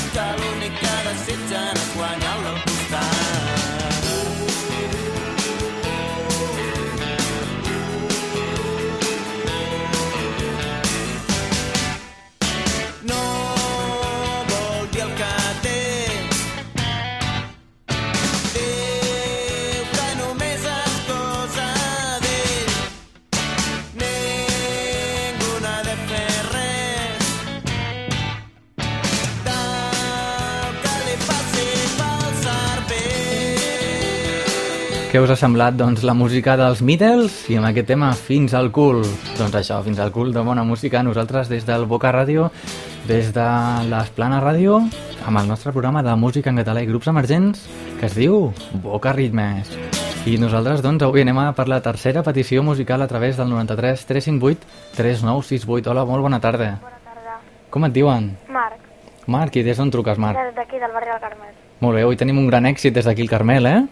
Què 35.14 35.20
us 35.22 35.30
ha 35.30 35.36
semblat, 35.38 35.76
doncs, 35.78 36.00
la 36.02 36.10
música 36.18 36.56
dels 36.58 36.80
Beatles 36.82 37.34
i 37.46 37.54
amb 37.54 37.68
aquest 37.68 37.86
tema 37.86 38.08
Fins 38.18 38.50
al 38.58 38.72
cul? 38.74 38.96
Doncs 39.38 39.54
això, 39.60 39.76
Fins 39.86 40.00
al 40.02 40.10
cul 40.10 40.32
de 40.34 40.42
bona 40.42 40.64
música. 40.66 41.04
Nosaltres 41.06 41.46
des 41.46 41.62
del 41.68 41.84
Boca 41.86 42.10
Ràdio, 42.10 42.48
des 43.06 43.30
de 43.36 43.44
l'Esplana 43.92 44.40
Ràdio, 44.42 44.80
amb 45.22 45.38
el 45.38 45.46
nostre 45.46 45.70
programa 45.70 46.02
de 46.02 46.16
música 46.18 46.50
en 46.50 46.58
català 46.58 46.82
i 46.82 46.90
grups 46.90 47.06
emergents, 47.14 47.62
que 48.00 48.08
es 48.10 48.18
diu 48.18 48.50
Boca 48.82 49.14
Ritmes. 49.14 49.70
I 50.26 50.34
nosaltres, 50.42 50.82
doncs, 50.82 51.06
avui 51.06 51.22
anem 51.22 51.38
a 51.44 51.52
per 51.54 51.70
la 51.70 51.78
tercera 51.78 52.26
petició 52.26 52.66
musical 52.66 53.06
a 53.06 53.06
través 53.06 53.38
del 53.38 53.54
93 53.54 54.08
358 54.10 54.96
3968. 54.98 55.94
Hola, 55.94 56.08
molt 56.10 56.26
bona 56.26 56.42
tarda. 56.42 56.72
Bona 56.82 56.98
tarda. 57.06 57.38
Com 57.70 57.86
et 57.86 57.94
diuen? 57.94 58.32
Marc, 58.50 58.82
Marc, 59.30 59.62
i 59.62 59.62
des 59.62 59.78
d'on 59.78 59.94
truques, 59.94 60.18
Marc? 60.18 60.42
des 60.42 60.56
d'aquí 60.58 60.82
del 60.82 60.90
barri 60.90 61.14
del 61.14 61.22
Carmel. 61.22 61.54
Molt 61.78 62.00
bé, 62.00 62.02
avui 62.02 62.18
tenim 62.18 62.42
un 62.42 62.50
gran 62.50 62.66
èxit 62.66 62.98
des 62.98 63.06
d'aquí 63.06 63.22
al 63.22 63.30
Carmel, 63.30 63.66
eh? 63.66 63.82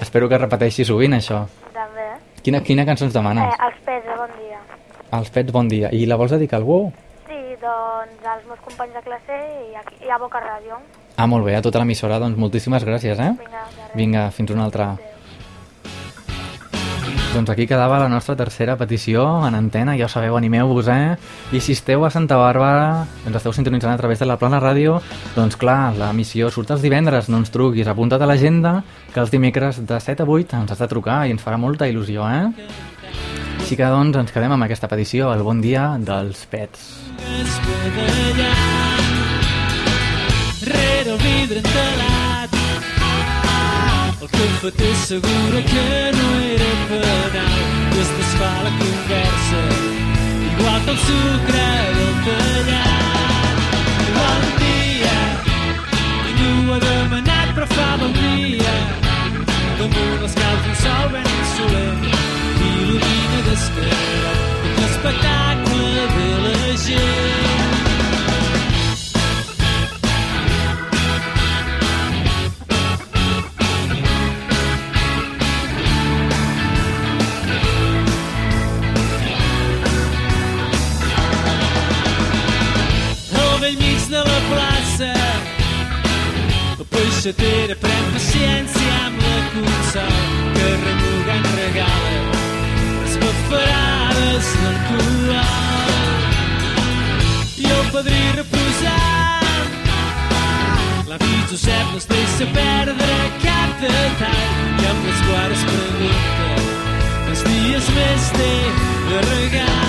Espero 0.00 0.28
que 0.30 0.38
repeteixi 0.38 0.84
sovint, 0.86 1.16
això. 1.16 1.42
També. 1.74 2.06
Quina, 2.44 2.62
quina 2.64 2.86
cançó 2.86 3.06
ens 3.08 3.14
demanes? 3.16 3.50
Eh, 3.50 3.66
els 3.66 3.82
pets, 3.86 4.08
bon 4.20 4.32
dia. 4.38 4.60
Els 5.18 5.30
pets, 5.34 5.52
bon 5.52 5.68
dia. 5.68 5.90
I 5.92 6.06
la 6.06 6.16
vols 6.20 6.34
dedicar 6.36 6.58
a 6.58 6.62
algú? 6.62 6.78
Sí, 7.26 7.40
doncs 7.62 8.30
als 8.32 8.46
meus 8.46 8.62
companys 8.64 8.94
de 8.94 9.02
classe 9.04 9.38
i, 9.66 9.74
aquí, 9.80 9.98
i 10.06 10.10
a 10.14 10.18
Boca 10.22 10.40
Ràdio. 10.44 10.78
Ah, 11.18 11.26
molt 11.26 11.44
bé, 11.48 11.56
a 11.58 11.62
tota 11.64 11.82
l'emissora, 11.82 12.20
doncs 12.22 12.38
moltíssimes 12.38 12.86
gràcies, 12.86 13.18
eh? 13.18 13.32
Vinga. 13.42 13.64
Vinga, 13.98 14.26
fins 14.30 14.54
una 14.54 14.68
altra. 14.68 14.92
Doncs 17.28 17.50
aquí 17.50 17.66
quedava 17.68 17.98
la 18.00 18.08
nostra 18.08 18.34
tercera 18.34 18.74
petició 18.80 19.22
en 19.46 19.54
antena, 19.54 19.94
ja 19.98 20.06
ho 20.06 20.08
sabeu, 20.08 20.36
animeu-vos, 20.38 20.88
eh? 20.88 21.18
I 21.52 21.60
si 21.60 21.74
esteu 21.76 22.06
a 22.06 22.10
Santa 22.10 22.38
Bàrbara, 22.40 23.04
ens 23.28 23.36
esteu 23.36 23.52
sintonitzant 23.52 23.92
a 23.92 24.00
través 24.00 24.18
de 24.18 24.26
la 24.26 24.38
Plana 24.40 24.60
Ràdio, 24.64 24.96
doncs 25.36 25.58
clar, 25.60 25.92
la 26.00 26.08
missió 26.16 26.48
surt 26.50 26.72
els 26.72 26.82
divendres, 26.82 27.28
no 27.28 27.42
ens 27.42 27.52
truquis, 27.52 27.86
apunta't 27.86 28.24
a 28.24 28.30
l'agenda, 28.30 28.78
que 29.12 29.20
els 29.20 29.30
dimecres 29.30 29.82
de 29.86 30.00
7 30.00 30.24
a 30.24 30.28
8 30.38 30.62
ens 30.62 30.72
has 30.72 30.80
de 30.82 30.88
trucar 30.88 31.20
i 31.28 31.36
ens 31.36 31.44
farà 31.44 31.60
molta 31.60 31.86
il·lusió, 31.86 32.24
eh? 32.32 32.48
Així 33.60 33.76
que 33.76 33.92
doncs 33.92 34.16
ens 34.24 34.32
quedem 34.32 34.56
amb 34.56 34.64
aquesta 34.64 34.88
petició, 34.88 35.28
el 35.36 35.44
bon 35.44 35.60
dia 35.60 35.90
dels 36.00 36.46
pets. 36.48 36.94
Rere 40.68 41.16
vidre 41.22 41.60
El 41.60 42.07
cafeter 44.32 44.92
assegura 44.92 45.60
que 45.70 45.86
no 46.18 46.28
era 46.54 46.70
penal. 46.88 47.58
I 47.94 48.00
es 48.02 48.10
desfà 48.18 48.52
la 48.66 48.72
conversa 48.80 49.60
igual 50.48 50.80
que 50.84 50.90
el 50.90 50.98
sucre 51.06 51.66
del 51.96 52.14
tallat 52.26 53.56
Bon 54.16 54.42
dia. 54.62 55.18
Ningú 56.24 56.72
ha 56.72 56.78
demanat 56.86 57.48
però 57.56 57.66
fa 57.74 57.88
bon 58.02 58.12
dia. 58.20 58.76
Damunt 59.78 60.22
els 60.26 60.34
caus 60.42 60.70
un 60.70 60.78
sol 60.84 61.10
ben 61.14 61.28
insolent 61.40 62.06
il·lumina 62.68 63.42
d'esquerra 63.48 64.32
l'espectacle 64.78 65.90
de 66.16 66.30
la 66.44 66.76
gent 66.86 67.37
de 84.08 84.16
la 84.16 84.40
plaça. 84.50 85.12
La 86.78 86.84
peixatera 86.92 87.74
pren 87.82 88.04
paciència 88.14 88.92
amb 89.04 89.18
la 89.24 89.40
consol 89.52 90.20
que 90.54 90.68
remugant 90.84 91.48
regala. 91.56 92.14
Les 93.02 93.14
bafarades 93.24 94.46
d'alcohol 94.62 95.32
i 97.64 97.66
el 97.74 97.84
padrí 97.96 98.22
reposant 98.38 99.68
l'avi 101.10 101.34
Josep 101.50 101.86
no 101.92 101.98
es 102.00 102.08
deixa 102.14 102.46
perdre 102.56 103.20
cap 103.44 103.70
detall 103.84 104.56
i 104.78 104.88
amb 104.94 105.04
les 105.10 105.20
quars 105.28 105.68
pregunta 105.74 106.48
els 107.28 107.40
dies 107.50 107.86
més 108.00 108.32
té 108.40 108.52
de 109.12 109.18
regal 109.28 109.87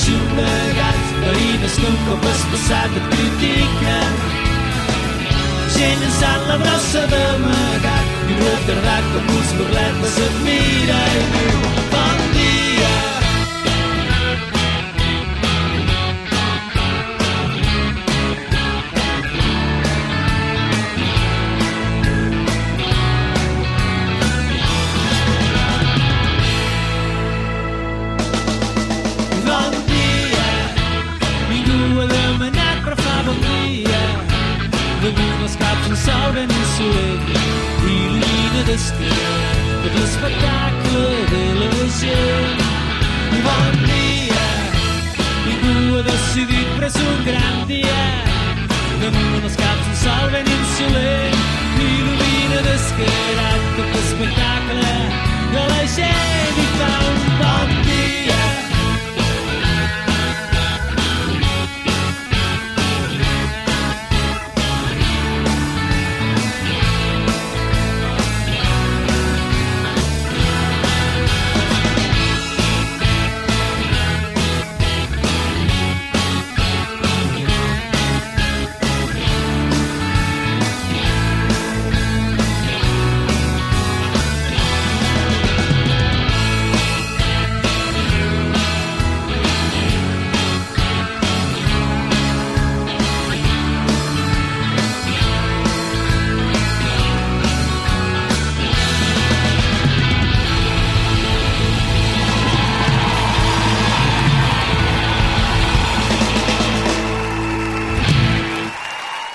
esclant 0.00 0.38
a 0.38 0.42
la 0.42 0.50
pixuna 0.50 0.50
gats 0.76 1.08
veïnes 1.22 1.76
un 1.88 1.96
cop 2.06 2.24
has 2.24 2.42
passat 2.52 2.90
et 2.96 3.06
critiquen 3.12 4.12
gent 5.76 6.00
llançant 6.00 6.46
la 6.48 6.56
brossa 6.62 7.06
d'amagat 7.12 8.00
tot 39.90 40.00
l'espectacle 40.00 41.02
de 41.30 41.44
la 41.60 41.88
gent. 42.00 42.60
Bon 43.44 43.72
dia, 43.86 44.46
ningú 45.46 45.98
ha 45.98 46.02
decidit 46.02 46.68
però 46.76 46.86
és 46.86 46.98
un 47.00 47.24
gran 47.24 47.66
dia. 47.66 48.02
Damunt 49.02 49.44
els 49.44 49.56
caps 49.56 49.86
un 49.90 49.96
sol 50.04 50.30
ben 50.34 50.46
insolent 50.46 51.38
il·lumina 51.80 52.62
d'esquerra 52.66 53.50
tot 53.76 53.94
l'espectacle 53.96 54.96
de 55.54 55.68
la 55.72 55.84
gent 55.96 56.64
i 56.64 56.68
fa 56.78 56.92
un 57.12 57.22
bon 57.40 57.78
dia. 57.88 58.59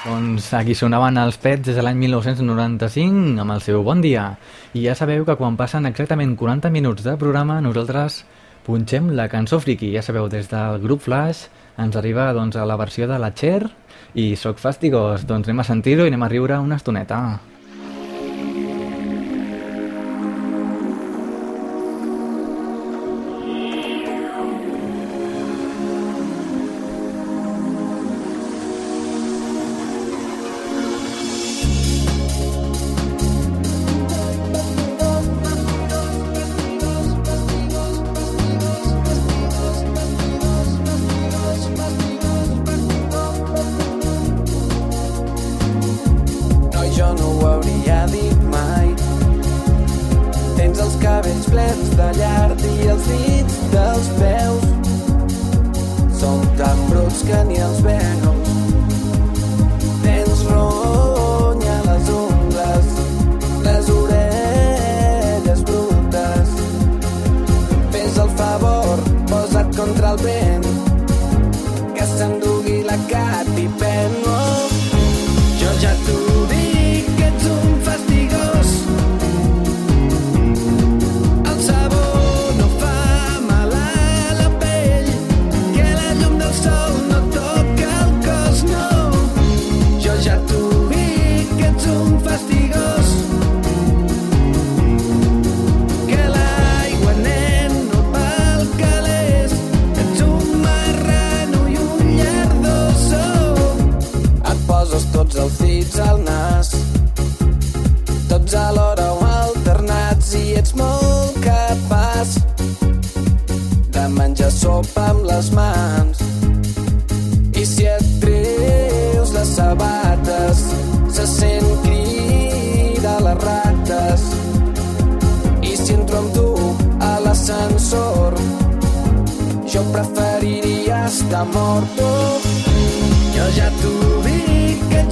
Doncs 0.06 0.52
aquí 0.54 0.76
sonaven 0.78 1.18
els 1.18 1.40
pets 1.42 1.64
des 1.66 1.80
de 1.80 1.82
l'any 1.82 1.98
1995 2.04 3.40
amb 3.42 3.56
el 3.56 3.62
seu 3.66 3.82
Bon 3.82 4.04
Dia. 4.04 4.28
I 4.78 4.84
ja 4.84 4.94
sabeu 4.94 5.26
que 5.26 5.34
quan 5.40 5.58
passen 5.58 5.90
exactament 5.90 6.36
40 6.38 6.70
minuts 6.70 7.02
de 7.02 7.16
programa 7.18 7.56
nosaltres 7.66 8.20
punxem 8.68 9.10
la 9.18 9.26
cançó 9.34 9.58
friki. 9.64 9.90
Ja 9.96 10.06
sabeu, 10.06 10.30
des 10.30 10.52
del 10.52 10.78
grup 10.84 11.02
Flash 11.08 11.48
ens 11.82 11.98
arriba 11.98 12.28
doncs, 12.38 12.54
a 12.54 12.68
la 12.70 12.78
versió 12.78 13.10
de 13.10 13.18
la 13.18 13.34
Cher 13.34 13.64
i 14.14 14.36
Soc 14.38 14.62
Fastigos. 14.62 15.26
Doncs 15.26 15.50
anem 15.50 15.66
a 15.66 15.70
sentir-ho 15.74 16.06
i 16.06 16.14
anem 16.14 16.30
a 16.30 16.30
riure 16.30 16.62
una 16.62 16.78
estoneta. 16.78 17.24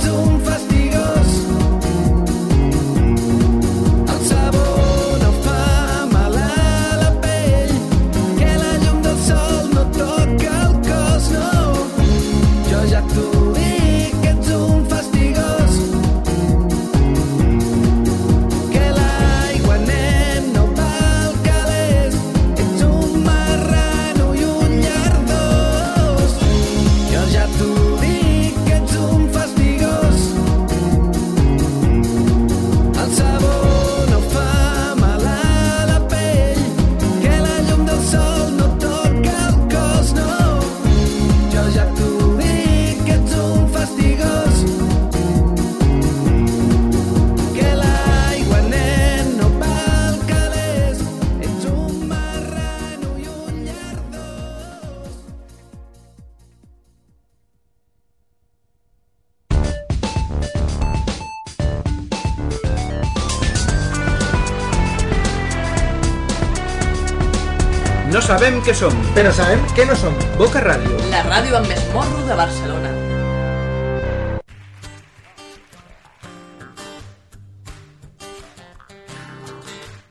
Achtung, 0.03 0.43
was 0.45 0.72
que 68.63 68.73
som. 68.73 68.93
Però 69.11 69.31
sabem 69.35 69.59
que 69.75 69.83
no 69.85 69.95
som. 69.95 70.13
Boca 70.39 70.61
Ràdio. 70.63 70.95
La 71.11 71.23
ràdio 71.27 71.57
amb 71.59 71.67
més 71.67 71.83
morro 71.91 72.21
de 72.23 72.35
Barcelona. 72.37 72.91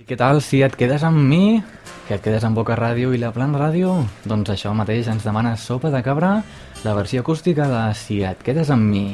I 0.03 0.05
què 0.09 0.19
tal 0.21 0.43
si 0.45 0.61
et 0.67 0.77
quedes 0.77 1.05
amb 1.09 1.17
mi? 1.17 1.63
Que 2.09 2.19
et 2.19 2.25
quedes 2.25 2.45
amb 2.45 2.59
Boca 2.59 2.77
Ràdio 2.77 3.15
i 3.17 3.21
la 3.23 3.33
Plan 3.33 3.55
Ràdio? 3.57 3.95
Doncs 4.29 4.53
això 4.53 4.75
mateix 4.77 5.09
ens 5.09 5.25
demana 5.25 5.57
Sopa 5.57 5.93
de 5.95 6.03
Cabra, 6.05 6.43
la 6.85 6.97
versió 6.99 7.23
acústica 7.23 7.71
de 7.71 7.87
Si 7.97 8.21
et 8.27 8.43
quedes 8.45 8.75
amb 8.75 8.85
mi. 8.85 9.07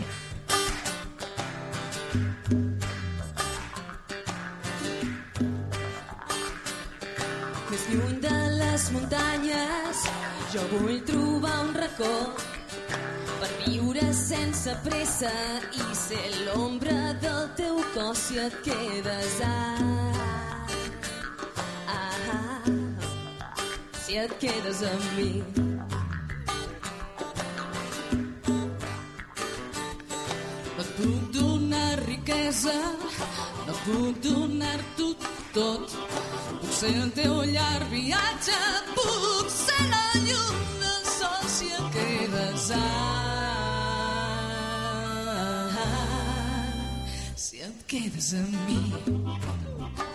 ja 38.48 38.66
puc 38.96 39.46
ser 39.52 39.84
la 39.92 40.04
llum 40.26 40.58
del 40.82 41.02
sol 41.14 41.48
si 41.56 41.72
et 41.78 41.88
quedes 41.96 42.68
a... 42.78 42.84
Si 47.46 47.64
et 47.68 47.88
quedes 47.94 48.34
amb 48.42 48.54
mi. 48.66 50.07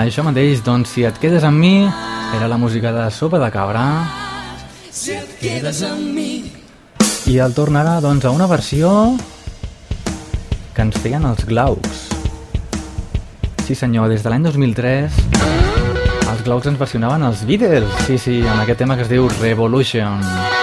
Això 0.07 0.23
mateix, 0.23 0.61
doncs, 0.63 0.93
si 0.95 1.03
et 1.09 1.17
quedes 1.19 1.43
amb 1.45 1.59
mi, 1.59 1.81
era 2.37 2.47
la 2.47 2.59
música 2.61 2.93
de 2.95 3.09
Sopa 3.11 3.41
de 3.43 3.49
Cabra. 3.51 3.83
Si 4.93 5.17
et 5.17 5.35
quedes 5.41 5.83
amb 5.89 6.15
mi... 6.15 6.29
I 7.27 7.39
el 7.43 7.57
tornarà, 7.57 7.97
doncs, 8.05 8.25
a 8.25 8.31
una 8.31 8.47
versió 8.47 8.93
que 10.77 10.87
ens 10.87 11.01
feien 11.03 11.27
els 11.27 11.43
glaucs. 11.49 12.06
Sí 13.67 13.75
senyor, 13.75 14.07
des 14.09 14.23
de 14.23 14.31
l'any 14.31 14.45
2003 14.47 15.17
els 16.31 16.45
Glaucs 16.47 16.69
ens 16.71 16.79
versionaven 16.79 17.27
els 17.27 17.43
Beatles, 17.49 17.89
sí, 18.07 18.15
sí, 18.15 18.37
amb 18.47 18.63
aquest 18.63 18.85
tema 18.85 18.95
que 18.95 19.03
es 19.03 19.11
diu 19.11 19.27
Revolution. 19.41 20.23
Revolution. 20.23 20.56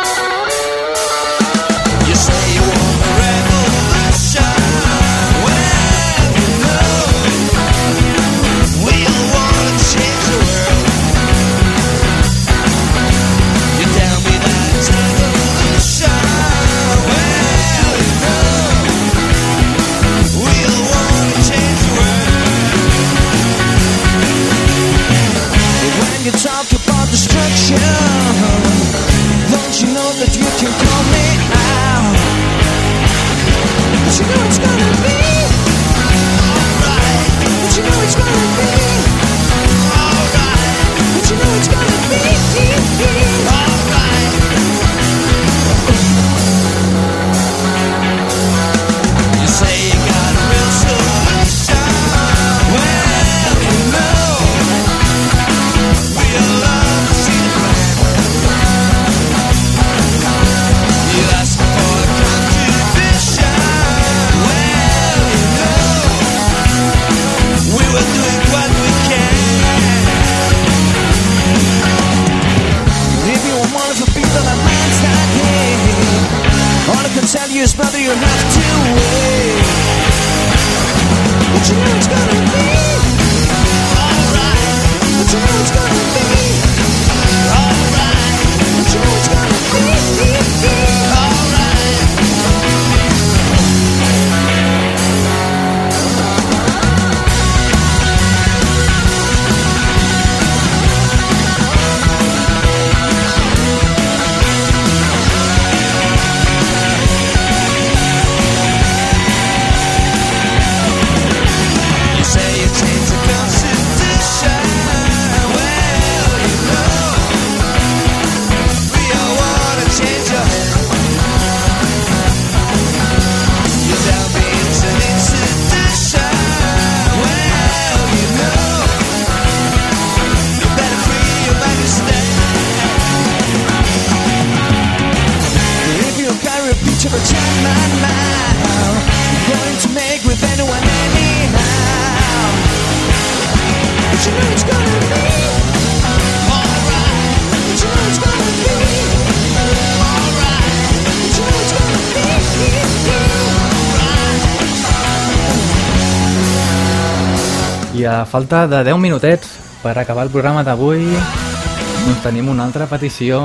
falta 158.33 158.67
de 158.67 158.83
10 158.83 158.97
minutets 158.97 159.45
per 159.83 159.93
acabar 159.99 160.23
el 160.25 160.31
programa 160.33 160.63
d'avui 160.65 161.03
doncs 161.05 162.23
tenim 162.23 162.47
una 162.49 162.63
altra 162.65 162.87
petició 162.89 163.37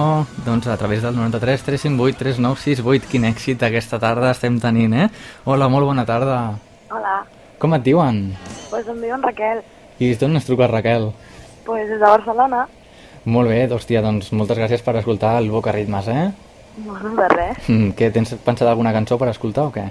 doncs, 0.46 0.64
a 0.64 0.78
través 0.80 1.02
del 1.04 1.12
93 1.12 1.60
358 1.66 2.16
3968. 2.16 3.10
Quin 3.10 3.26
èxit 3.28 3.66
aquesta 3.68 3.98
tarda 4.00 4.30
estem 4.32 4.56
tenint, 4.62 4.94
eh? 4.96 5.10
Hola, 5.44 5.68
molt 5.68 5.90
bona 5.90 6.06
tarda. 6.08 6.38
Hola. 6.88 7.18
Com 7.60 7.76
et 7.76 7.84
diuen? 7.84 8.22
Doncs 8.32 8.64
pues 8.72 8.88
em 8.88 9.04
diuen 9.04 9.28
Raquel. 9.28 9.60
I 10.00 10.14
d'on 10.16 10.40
es 10.40 10.48
truca 10.48 10.72
Raquel? 10.72 11.10
Doncs 11.12 11.62
pues 11.68 11.84
des 11.92 12.00
de 12.00 12.06
Barcelona. 12.06 12.64
Molt 13.28 13.52
bé, 13.52 13.66
hòstia, 13.68 14.00
doncs 14.00 14.32
moltes 14.32 14.56
gràcies 14.56 14.80
per 14.80 14.96
escoltar 14.96 15.36
el 15.42 15.52
Boca 15.52 15.76
Ritmes, 15.76 16.08
eh? 16.08 16.30
No, 16.86 16.96
de 16.96 17.32
res. 17.36 17.60
Mm, 17.68 17.92
què, 17.92 18.08
tens 18.14 18.38
pensat 18.40 18.72
alguna 18.72 18.96
cançó 18.96 19.20
per 19.20 19.28
escoltar 19.36 19.68
o 19.68 19.74
què? 19.74 19.90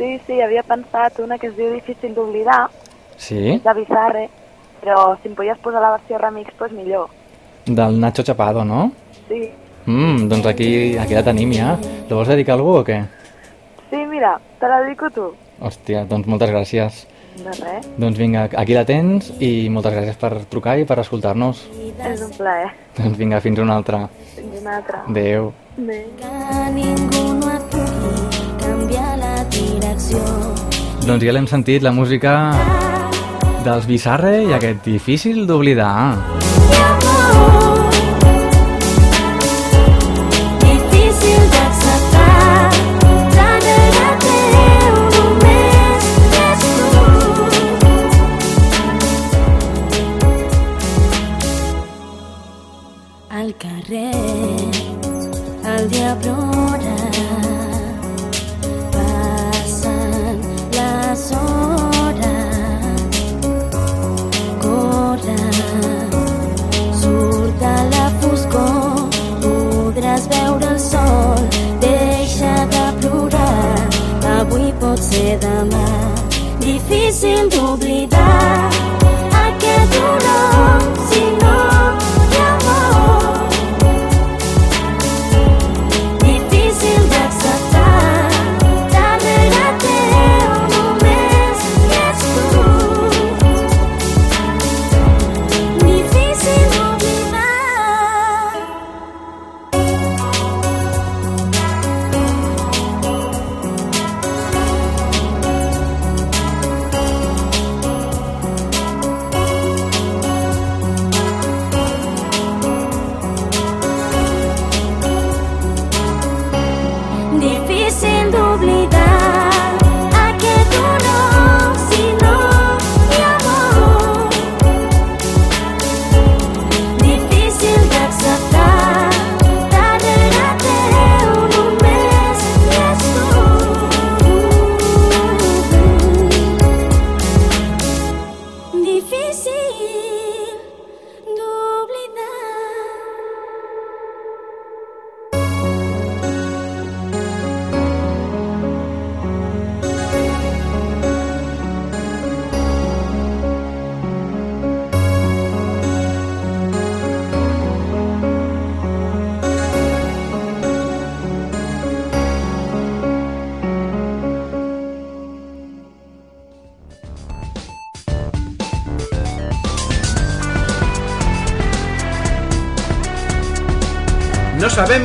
Sí, 0.00 0.16
sí, 0.26 0.42
havia 0.42 0.66
pensat 0.66 1.22
una 1.22 1.38
que 1.38 1.46
es 1.46 1.54
diu 1.54 1.70
Difícil 1.78 2.18
d'oblidar. 2.18 2.64
Sí? 3.16 3.60
de 3.64 3.74
Bizarre, 3.74 4.28
però 4.82 5.16
si 5.22 5.28
em 5.28 5.34
podies 5.34 5.58
posar 5.58 5.80
la 5.80 5.90
versió 5.96 6.18
remix, 6.18 6.52
pues 6.58 6.72
millor. 6.72 7.08
Del 7.66 8.00
Nacho 8.00 8.22
Chapado, 8.22 8.64
no? 8.64 8.92
Sí, 9.28 9.50
Mm, 9.84 10.28
doncs 10.28 10.46
aquí, 10.46 10.96
aquí 10.96 11.12
la 11.14 11.24
tenim 11.24 11.50
ja. 11.52 11.72
La 12.08 12.14
vols 12.14 12.28
dedicar 12.28 12.52
a 12.52 12.56
algú 12.56 12.76
o 12.78 12.84
què? 12.84 13.00
sí, 13.90 13.96
mira, 14.06 14.38
te 14.60 14.68
la 14.68 14.80
dedico 14.82 15.10
tu. 15.10 15.32
Hòstia, 15.60 16.04
doncs 16.04 16.26
moltes 16.28 16.50
gràcies. 16.50 17.06
De 17.42 17.50
res, 17.64 17.88
Doncs 17.98 18.16
vinga, 18.18 18.44
aquí 18.56 18.74
la 18.74 18.84
tens 18.84 19.32
i 19.40 19.68
moltes 19.70 19.92
gràcies 19.94 20.16
per 20.20 20.44
trucar 20.44 20.78
i 20.78 20.84
per 20.84 20.98
escoltar-nos. 21.00 21.64
és 22.06 22.22
un 22.22 22.30
plaer. 22.36 22.70
Doncs 22.96 23.16
vinga, 23.18 23.40
fins 23.40 23.58
una 23.58 23.74
altra. 23.74 24.08
Fins 24.36 24.60
una 24.60 24.76
altra. 24.76 25.02
Adéu. 25.08 25.52
Adéu. 25.78 26.04
Que 26.20 26.70
ningú 26.74 27.34
no 27.40 27.50
et 27.56 27.62
pugui 27.72 28.56
canviar 28.62 29.16
la 29.18 29.44
direcció. 29.50 30.71
Doncs 31.02 31.24
ja 31.26 31.32
l'hem 31.34 31.48
sentit, 31.50 31.82
la 31.82 31.90
música 31.90 32.32
dels 33.66 33.88
Bizarre 33.90 34.36
i 34.46 34.54
aquest 34.54 34.86
difícil 34.86 35.46
d'oblidar. 35.50 35.94
Difícil 36.38 37.01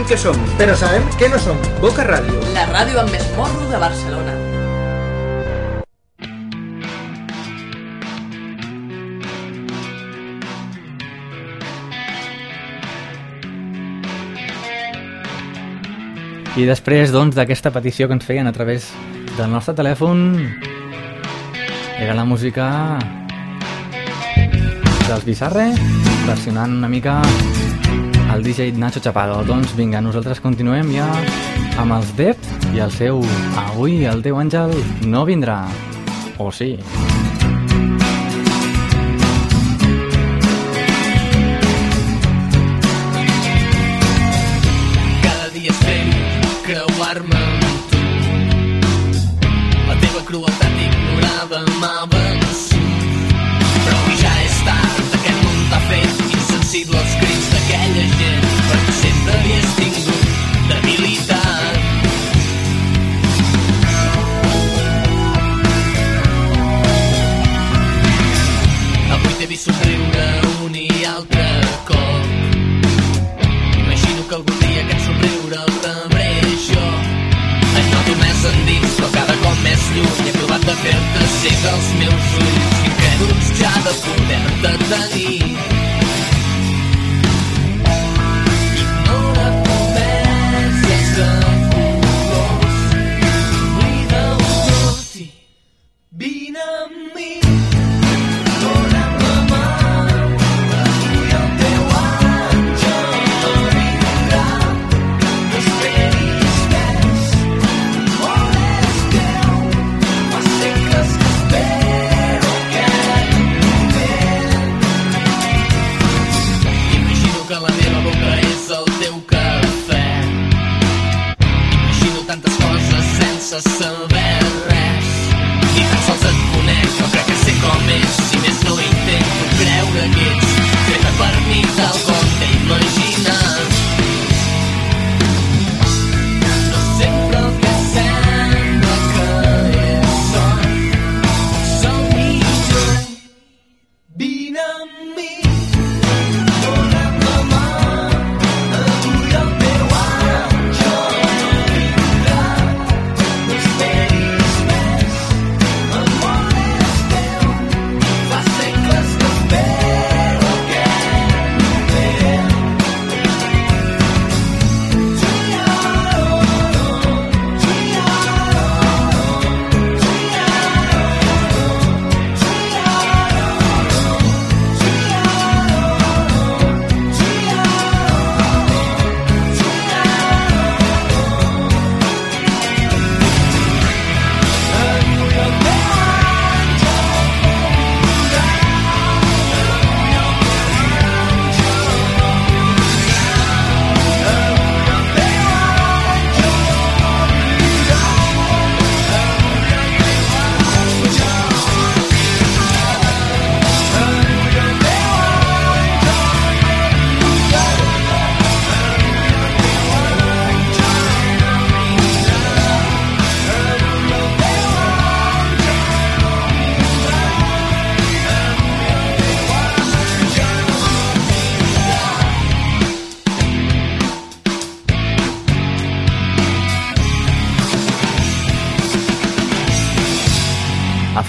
Què 0.07 0.15
som, 0.15 0.37
però 0.55 0.71
sabem 0.79 1.03
què 1.19 1.27
no 1.27 1.35
som. 1.35 1.57
Boca 1.83 2.05
Ràdio. 2.07 2.37
La 2.55 2.61
ràdio 2.69 3.01
amb 3.01 3.11
més 3.11 3.25
morro 3.35 3.65
de 3.67 3.75
Barcelona. 3.81 4.35
I 16.55 16.63
després, 16.71 17.11
doncs, 17.11 17.35
d'aquesta 17.35 17.75
petició 17.75 18.07
que 18.07 18.15
ens 18.15 18.23
feien 18.23 18.47
a 18.47 18.55
través 18.55 18.87
del 19.35 19.51
nostre 19.51 19.75
telèfon, 19.75 20.39
era 21.99 22.15
la 22.15 22.23
música 22.23 22.71
dels 25.03 25.27
Bizarre, 25.27 25.73
versionant 26.23 26.79
una 26.79 26.87
mica 26.87 27.19
el 28.33 28.43
DJ 28.43 28.73
Nacho 28.73 28.99
Chapado. 28.99 29.43
Doncs 29.45 29.75
vinga, 29.75 30.01
nosaltres 30.01 30.41
continuem 30.43 30.91
ja 30.95 31.07
amb 31.81 31.95
els 31.97 32.13
Dead 32.17 32.49
i 32.73 32.81
el 32.83 32.91
seu 32.93 33.21
Avui 33.67 34.05
el 34.09 34.23
teu 34.25 34.39
àngel 34.41 34.73
no 35.05 35.25
vindrà. 35.27 35.63
O 36.37 36.51
sí. 36.51 36.75
Cada 36.77 37.26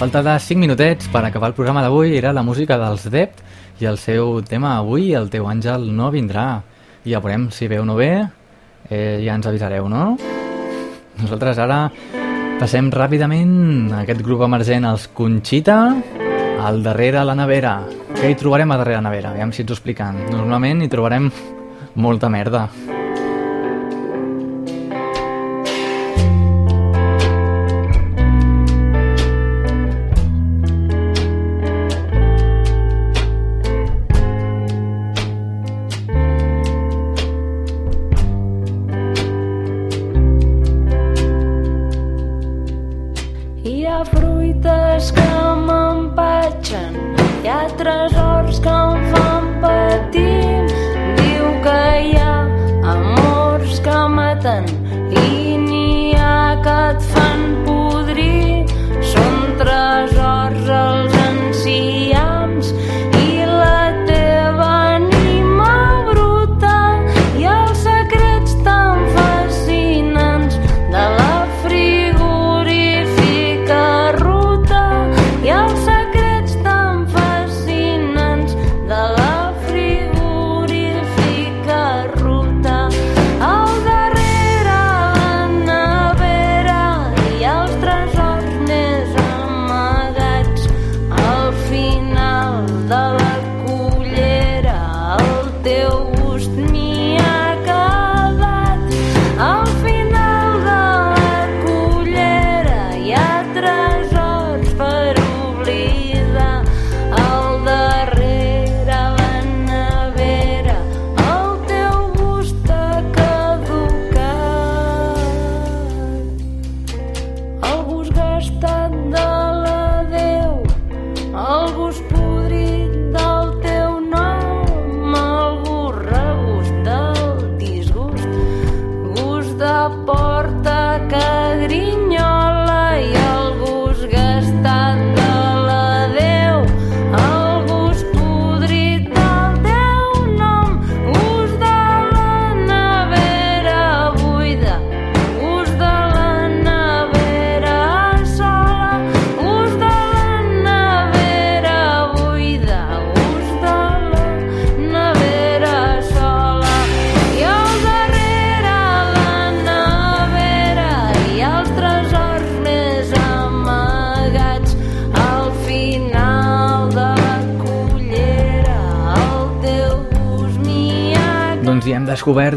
falta 0.09 0.33
de 0.33 0.39
5 0.39 0.57
minutets 0.57 1.07
per 1.13 1.21
acabar 1.21 1.51
el 1.51 1.53
programa 1.53 1.83
d'avui 1.83 2.15
era 2.17 2.31
la 2.33 2.41
música 2.41 2.79
dels 2.81 3.03
Dept 3.13 3.43
i 3.77 3.85
el 3.85 3.99
seu 4.01 4.39
tema 4.41 4.71
avui, 4.79 5.11
el 5.13 5.29
teu 5.29 5.45
àngel 5.45 5.85
no 5.93 6.09
vindrà. 6.09 6.63
I 7.05 7.13
ja 7.13 7.21
veurem 7.21 7.51
si 7.53 7.67
veu 7.69 7.83
o 7.83 7.85
no 7.85 7.93
ve, 7.93 8.25
eh, 8.89 9.21
ja 9.21 9.35
ens 9.37 9.45
avisareu, 9.45 9.85
no? 9.85 10.17
Nosaltres 11.21 11.61
ara 11.61 11.91
passem 12.57 12.89
ràpidament 12.89 13.93
a 13.93 14.01
aquest 14.01 14.25
grup 14.25 14.41
emergent, 14.49 14.89
els 14.89 15.05
Conchita, 15.13 15.79
al 16.57 16.81
darrere 16.81 17.21
la 17.21 17.37
nevera. 17.37 17.83
Què 18.17 18.31
hi 18.31 18.39
trobarem 18.39 18.71
a 18.71 18.81
darrere 18.81 19.03
la 19.03 19.11
nevera? 19.11 19.35
Aviam 19.37 19.53
si 19.53 19.61
ens 19.61 19.69
ho 19.69 19.77
expliquen. 19.77 20.25
Normalment 20.33 20.81
hi 20.81 20.89
trobarem 20.89 21.29
molta 21.93 22.33
merda. 22.33 22.65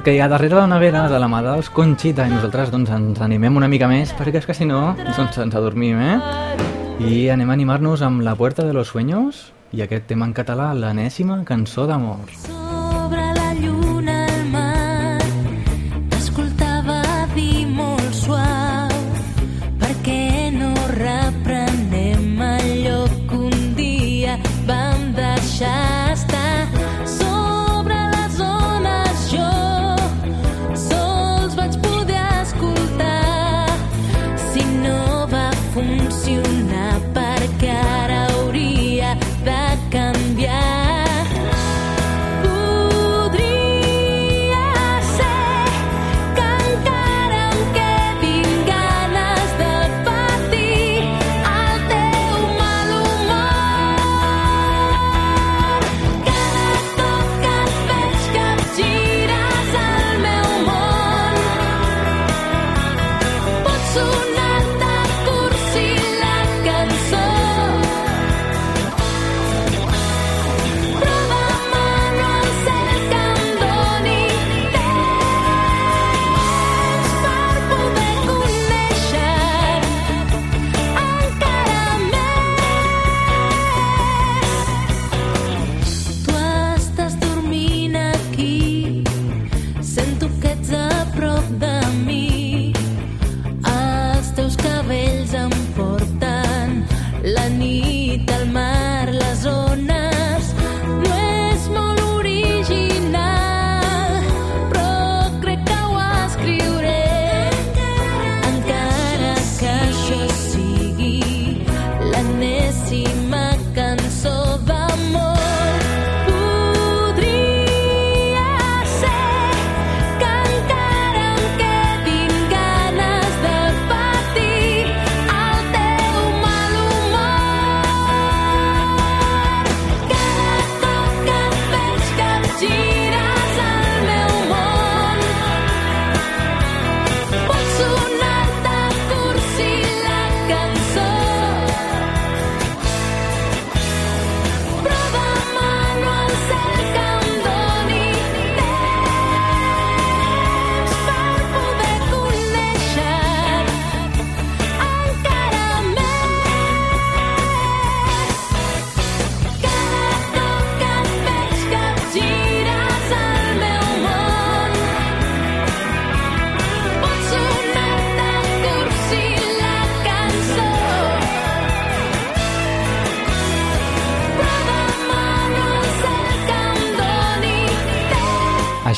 perquè 0.03 0.19
ha 0.19 0.27
darrere 0.27 0.59
la 0.67 0.79
vera 0.83 1.05
de 1.07 1.19
la 1.23 1.29
mà 1.31 1.39
dels 1.45 1.69
Conxita 1.71 2.25
i 2.27 2.33
nosaltres 2.33 2.73
doncs, 2.75 2.91
ens 2.91 3.21
animem 3.23 3.55
una 3.61 3.69
mica 3.71 3.87
més 3.87 4.11
perquè 4.19 4.41
és 4.41 4.49
que 4.49 4.57
si 4.59 4.67
no 4.67 4.97
doncs, 4.99 5.39
ens 5.39 5.55
adormim, 5.55 6.01
eh? 6.03 6.17
I 7.07 7.29
anem 7.31 7.53
a 7.53 7.55
animar-nos 7.55 8.03
amb 8.03 8.25
La 8.27 8.35
Puerta 8.35 8.67
de 8.67 8.75
los 8.75 8.91
Sueños 8.91 9.53
i 9.71 9.85
aquest 9.87 10.11
tema 10.11 10.27
en 10.27 10.35
català, 10.35 10.73
l'enèsima 10.75 11.45
cançó 11.47 11.87
d'amor. 11.87 12.35
Sí. 12.35 12.52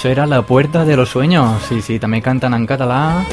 Això 0.05 0.13
era 0.13 0.27
La 0.27 0.43
Puerta 0.43 0.85
de 0.85 0.99
los 0.99 1.09
Sueños. 1.09 1.63
Sí, 1.67 1.81
sí, 1.81 1.95
també 1.99 2.19
canten 2.21 2.53
en 2.53 2.67
català. 2.69 3.25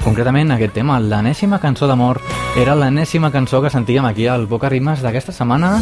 Concretament, 0.00 0.54
aquest 0.54 0.72
tema, 0.72 0.96
l'enèsima 0.96 1.58
cançó 1.60 1.84
d'amor, 1.84 2.22
era 2.56 2.72
l'enèsima 2.72 3.28
cançó 3.34 3.60
que 3.60 3.68
sentíem 3.68 4.08
aquí 4.08 4.24
al 4.32 4.46
Boca 4.48 4.70
Rimes 4.72 5.02
d'aquesta 5.04 5.34
setmana, 5.36 5.74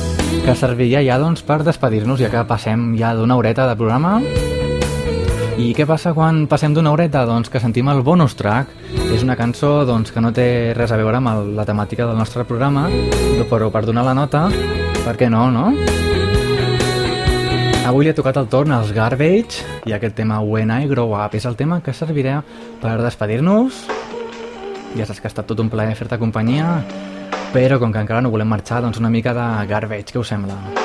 que 0.42 0.56
serviria 0.58 1.04
ja 1.06 1.20
doncs, 1.22 1.44
per 1.46 1.60
despedir-nos, 1.62 2.18
ja 2.18 2.32
que 2.34 2.42
passem 2.50 2.96
ja 2.98 3.14
d'una 3.14 3.36
horeta 3.38 3.68
de 3.70 3.78
programa. 3.78 4.16
I 5.54 5.70
què 5.70 5.86
passa 5.86 6.16
quan 6.18 6.48
passem 6.50 6.74
d'una 6.74 6.90
horeta? 6.90 7.22
Doncs 7.22 7.46
que 7.46 7.62
sentim 7.62 7.94
el 7.94 8.02
bonus 8.02 8.34
track. 8.34 8.74
És 9.14 9.22
una 9.22 9.38
cançó 9.38 9.84
doncs, 9.86 10.10
que 10.10 10.18
no 10.18 10.34
té 10.34 10.48
res 10.74 10.90
a 10.90 10.98
veure 10.98 11.22
amb 11.22 11.54
la 11.54 11.62
temàtica 11.62 12.10
del 12.10 12.18
nostre 12.18 12.42
programa, 12.42 12.88
però 13.46 13.70
per 13.70 13.86
donar 13.86 14.02
la 14.02 14.18
nota, 14.18 14.48
per 15.06 15.14
què 15.14 15.30
no, 15.30 15.46
no? 15.54 16.23
Avui 17.84 18.06
li 18.06 18.08
ha 18.08 18.16
tocat 18.16 18.38
el 18.40 18.46
torn 18.48 18.72
als 18.72 18.94
Garbage 18.96 19.60
i 19.84 19.92
aquest 19.92 20.14
tema 20.16 20.38
When 20.40 20.70
I 20.72 20.86
Grow 20.88 21.12
Up 21.18 21.34
és 21.36 21.44
el 21.44 21.58
tema 21.58 21.82
que 21.84 21.92
servirà 21.92 22.38
per 22.80 22.94
despedir-nos. 23.02 23.82
Ja 24.96 25.04
saps 25.04 25.20
que 25.20 25.28
ha 25.28 25.32
estat 25.34 25.50
tot 25.50 25.60
un 25.60 25.68
plaer 25.68 25.92
fer-te 25.98 26.16
companyia, 26.22 26.78
però 27.52 27.76
com 27.82 27.92
que 27.92 28.00
encara 28.00 28.24
no 28.24 28.32
volem 28.32 28.48
marxar, 28.48 28.80
doncs 28.80 29.02
una 29.04 29.12
mica 29.12 29.36
de 29.36 29.50
Garbage, 29.68 30.14
què 30.14 30.22
us 30.22 30.32
sembla? 30.32 30.83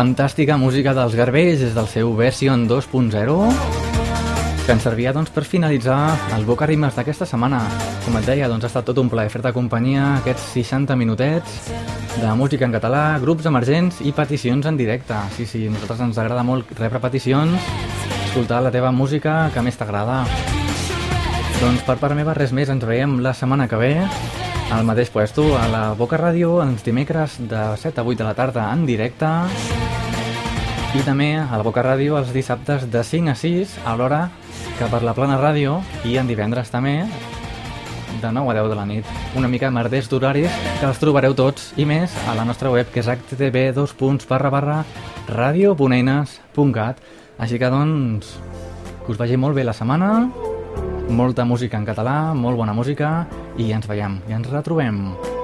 Fantàstica 0.00 0.56
música 0.56 0.94
dels 0.96 1.12
Garbells 1.12 1.60
des 1.60 1.74
del 1.76 1.84
seu 1.84 2.14
version 2.16 2.62
2.0 2.64 3.34
que 4.64 4.72
ens 4.72 4.84
servia 4.86 5.12
doncs, 5.12 5.28
per 5.28 5.42
finalitzar 5.44 6.14
el 6.38 6.46
Boca 6.48 6.64
Rimes 6.64 6.96
d'aquesta 6.96 7.26
setmana. 7.28 7.58
Com 8.06 8.16
et 8.16 8.24
deia, 8.24 8.48
doncs, 8.48 8.64
ha 8.64 8.70
estat 8.70 8.86
tot 8.88 8.96
un 9.02 9.10
plaer 9.12 9.28
fer-te 9.28 9.52
companyia 9.52 10.06
aquests 10.22 10.54
60 10.54 10.96
minutets 10.96 11.68
de 12.14 12.32
música 12.32 12.64
en 12.64 12.72
català, 12.72 13.18
grups 13.20 13.50
emergents 13.50 14.00
i 14.00 14.14
peticions 14.16 14.64
en 14.70 14.78
directe. 14.80 15.18
Sí, 15.36 15.44
sí, 15.44 15.66
a 15.68 15.74
nosaltres 15.74 16.00
ens 16.06 16.22
agrada 16.22 16.46
molt 16.48 16.72
rebre 16.80 17.02
peticions, 17.04 17.68
escoltar 18.30 18.62
la 18.64 18.72
teva 18.72 18.94
música 18.96 19.50
que 19.52 19.66
més 19.66 19.76
t'agrada. 19.76 20.22
Doncs 21.60 21.84
per 21.84 21.98
part 22.00 22.16
meva 22.16 22.32
res 22.40 22.56
més, 22.56 22.72
ens 22.72 22.88
veiem 22.88 23.18
la 23.20 23.36
setmana 23.36 23.68
que 23.68 23.84
ve 23.84 23.92
al 24.70 24.86
mateix 24.88 25.12
puesto, 25.12 25.44
a 25.58 25.68
la 25.68 25.84
Boca 25.98 26.16
Ràdio, 26.16 26.62
els 26.64 26.88
dimecres 26.88 27.36
de 27.52 27.66
7 27.76 28.00
a 28.00 28.06
8 28.06 28.22
de 28.22 28.30
la 28.30 28.36
tarda 28.38 28.70
en 28.72 28.86
directe 28.88 29.28
i 30.90 31.02
també 31.06 31.36
a 31.38 31.54
la 31.54 31.62
Boca 31.62 31.84
Ràdio 31.86 32.16
els 32.18 32.32
dissabtes 32.34 32.88
de 32.90 33.02
5 33.06 33.30
a 33.30 33.34
6 33.38 33.76
a 33.86 33.92
l'hora 33.94 34.24
que 34.78 34.88
per 34.90 35.04
la 35.06 35.14
Plana 35.14 35.36
Ràdio 35.38 35.76
i 36.08 36.16
en 36.18 36.26
divendres 36.26 36.72
també 36.72 37.04
de 38.20 38.32
9 38.34 38.50
a 38.50 38.56
10 38.58 38.68
de 38.72 38.78
la 38.78 38.86
nit. 38.88 39.06
Una 39.38 39.48
mica 39.48 39.70
merders 39.70 40.10
d'horaris 40.10 40.50
que 40.80 40.88
els 40.88 40.98
trobareu 40.98 41.36
tots 41.38 41.70
i 41.78 41.86
més 41.86 42.10
a 42.26 42.34
la 42.34 42.44
nostra 42.48 42.72
web 42.74 42.90
que 42.90 43.04
és 43.04 43.08
http 43.08 43.70
barra 44.28 44.50
barra 44.50 44.78
radio.eines.cat 45.28 46.96
Així 47.38 47.58
que 47.58 47.70
doncs 47.70 48.38
que 49.06 49.12
us 49.12 49.18
vagi 49.18 49.38
molt 49.38 49.54
bé 49.54 49.64
la 49.64 49.72
setmana 49.72 50.28
molta 51.10 51.44
música 51.44 51.78
en 51.78 51.86
català, 51.86 52.34
molt 52.34 52.56
bona 52.56 52.74
música 52.74 53.26
i 53.58 53.72
ens 53.72 53.86
veiem 53.86 54.20
i 54.28 54.34
ens 54.34 54.50
retrobem. 54.50 55.39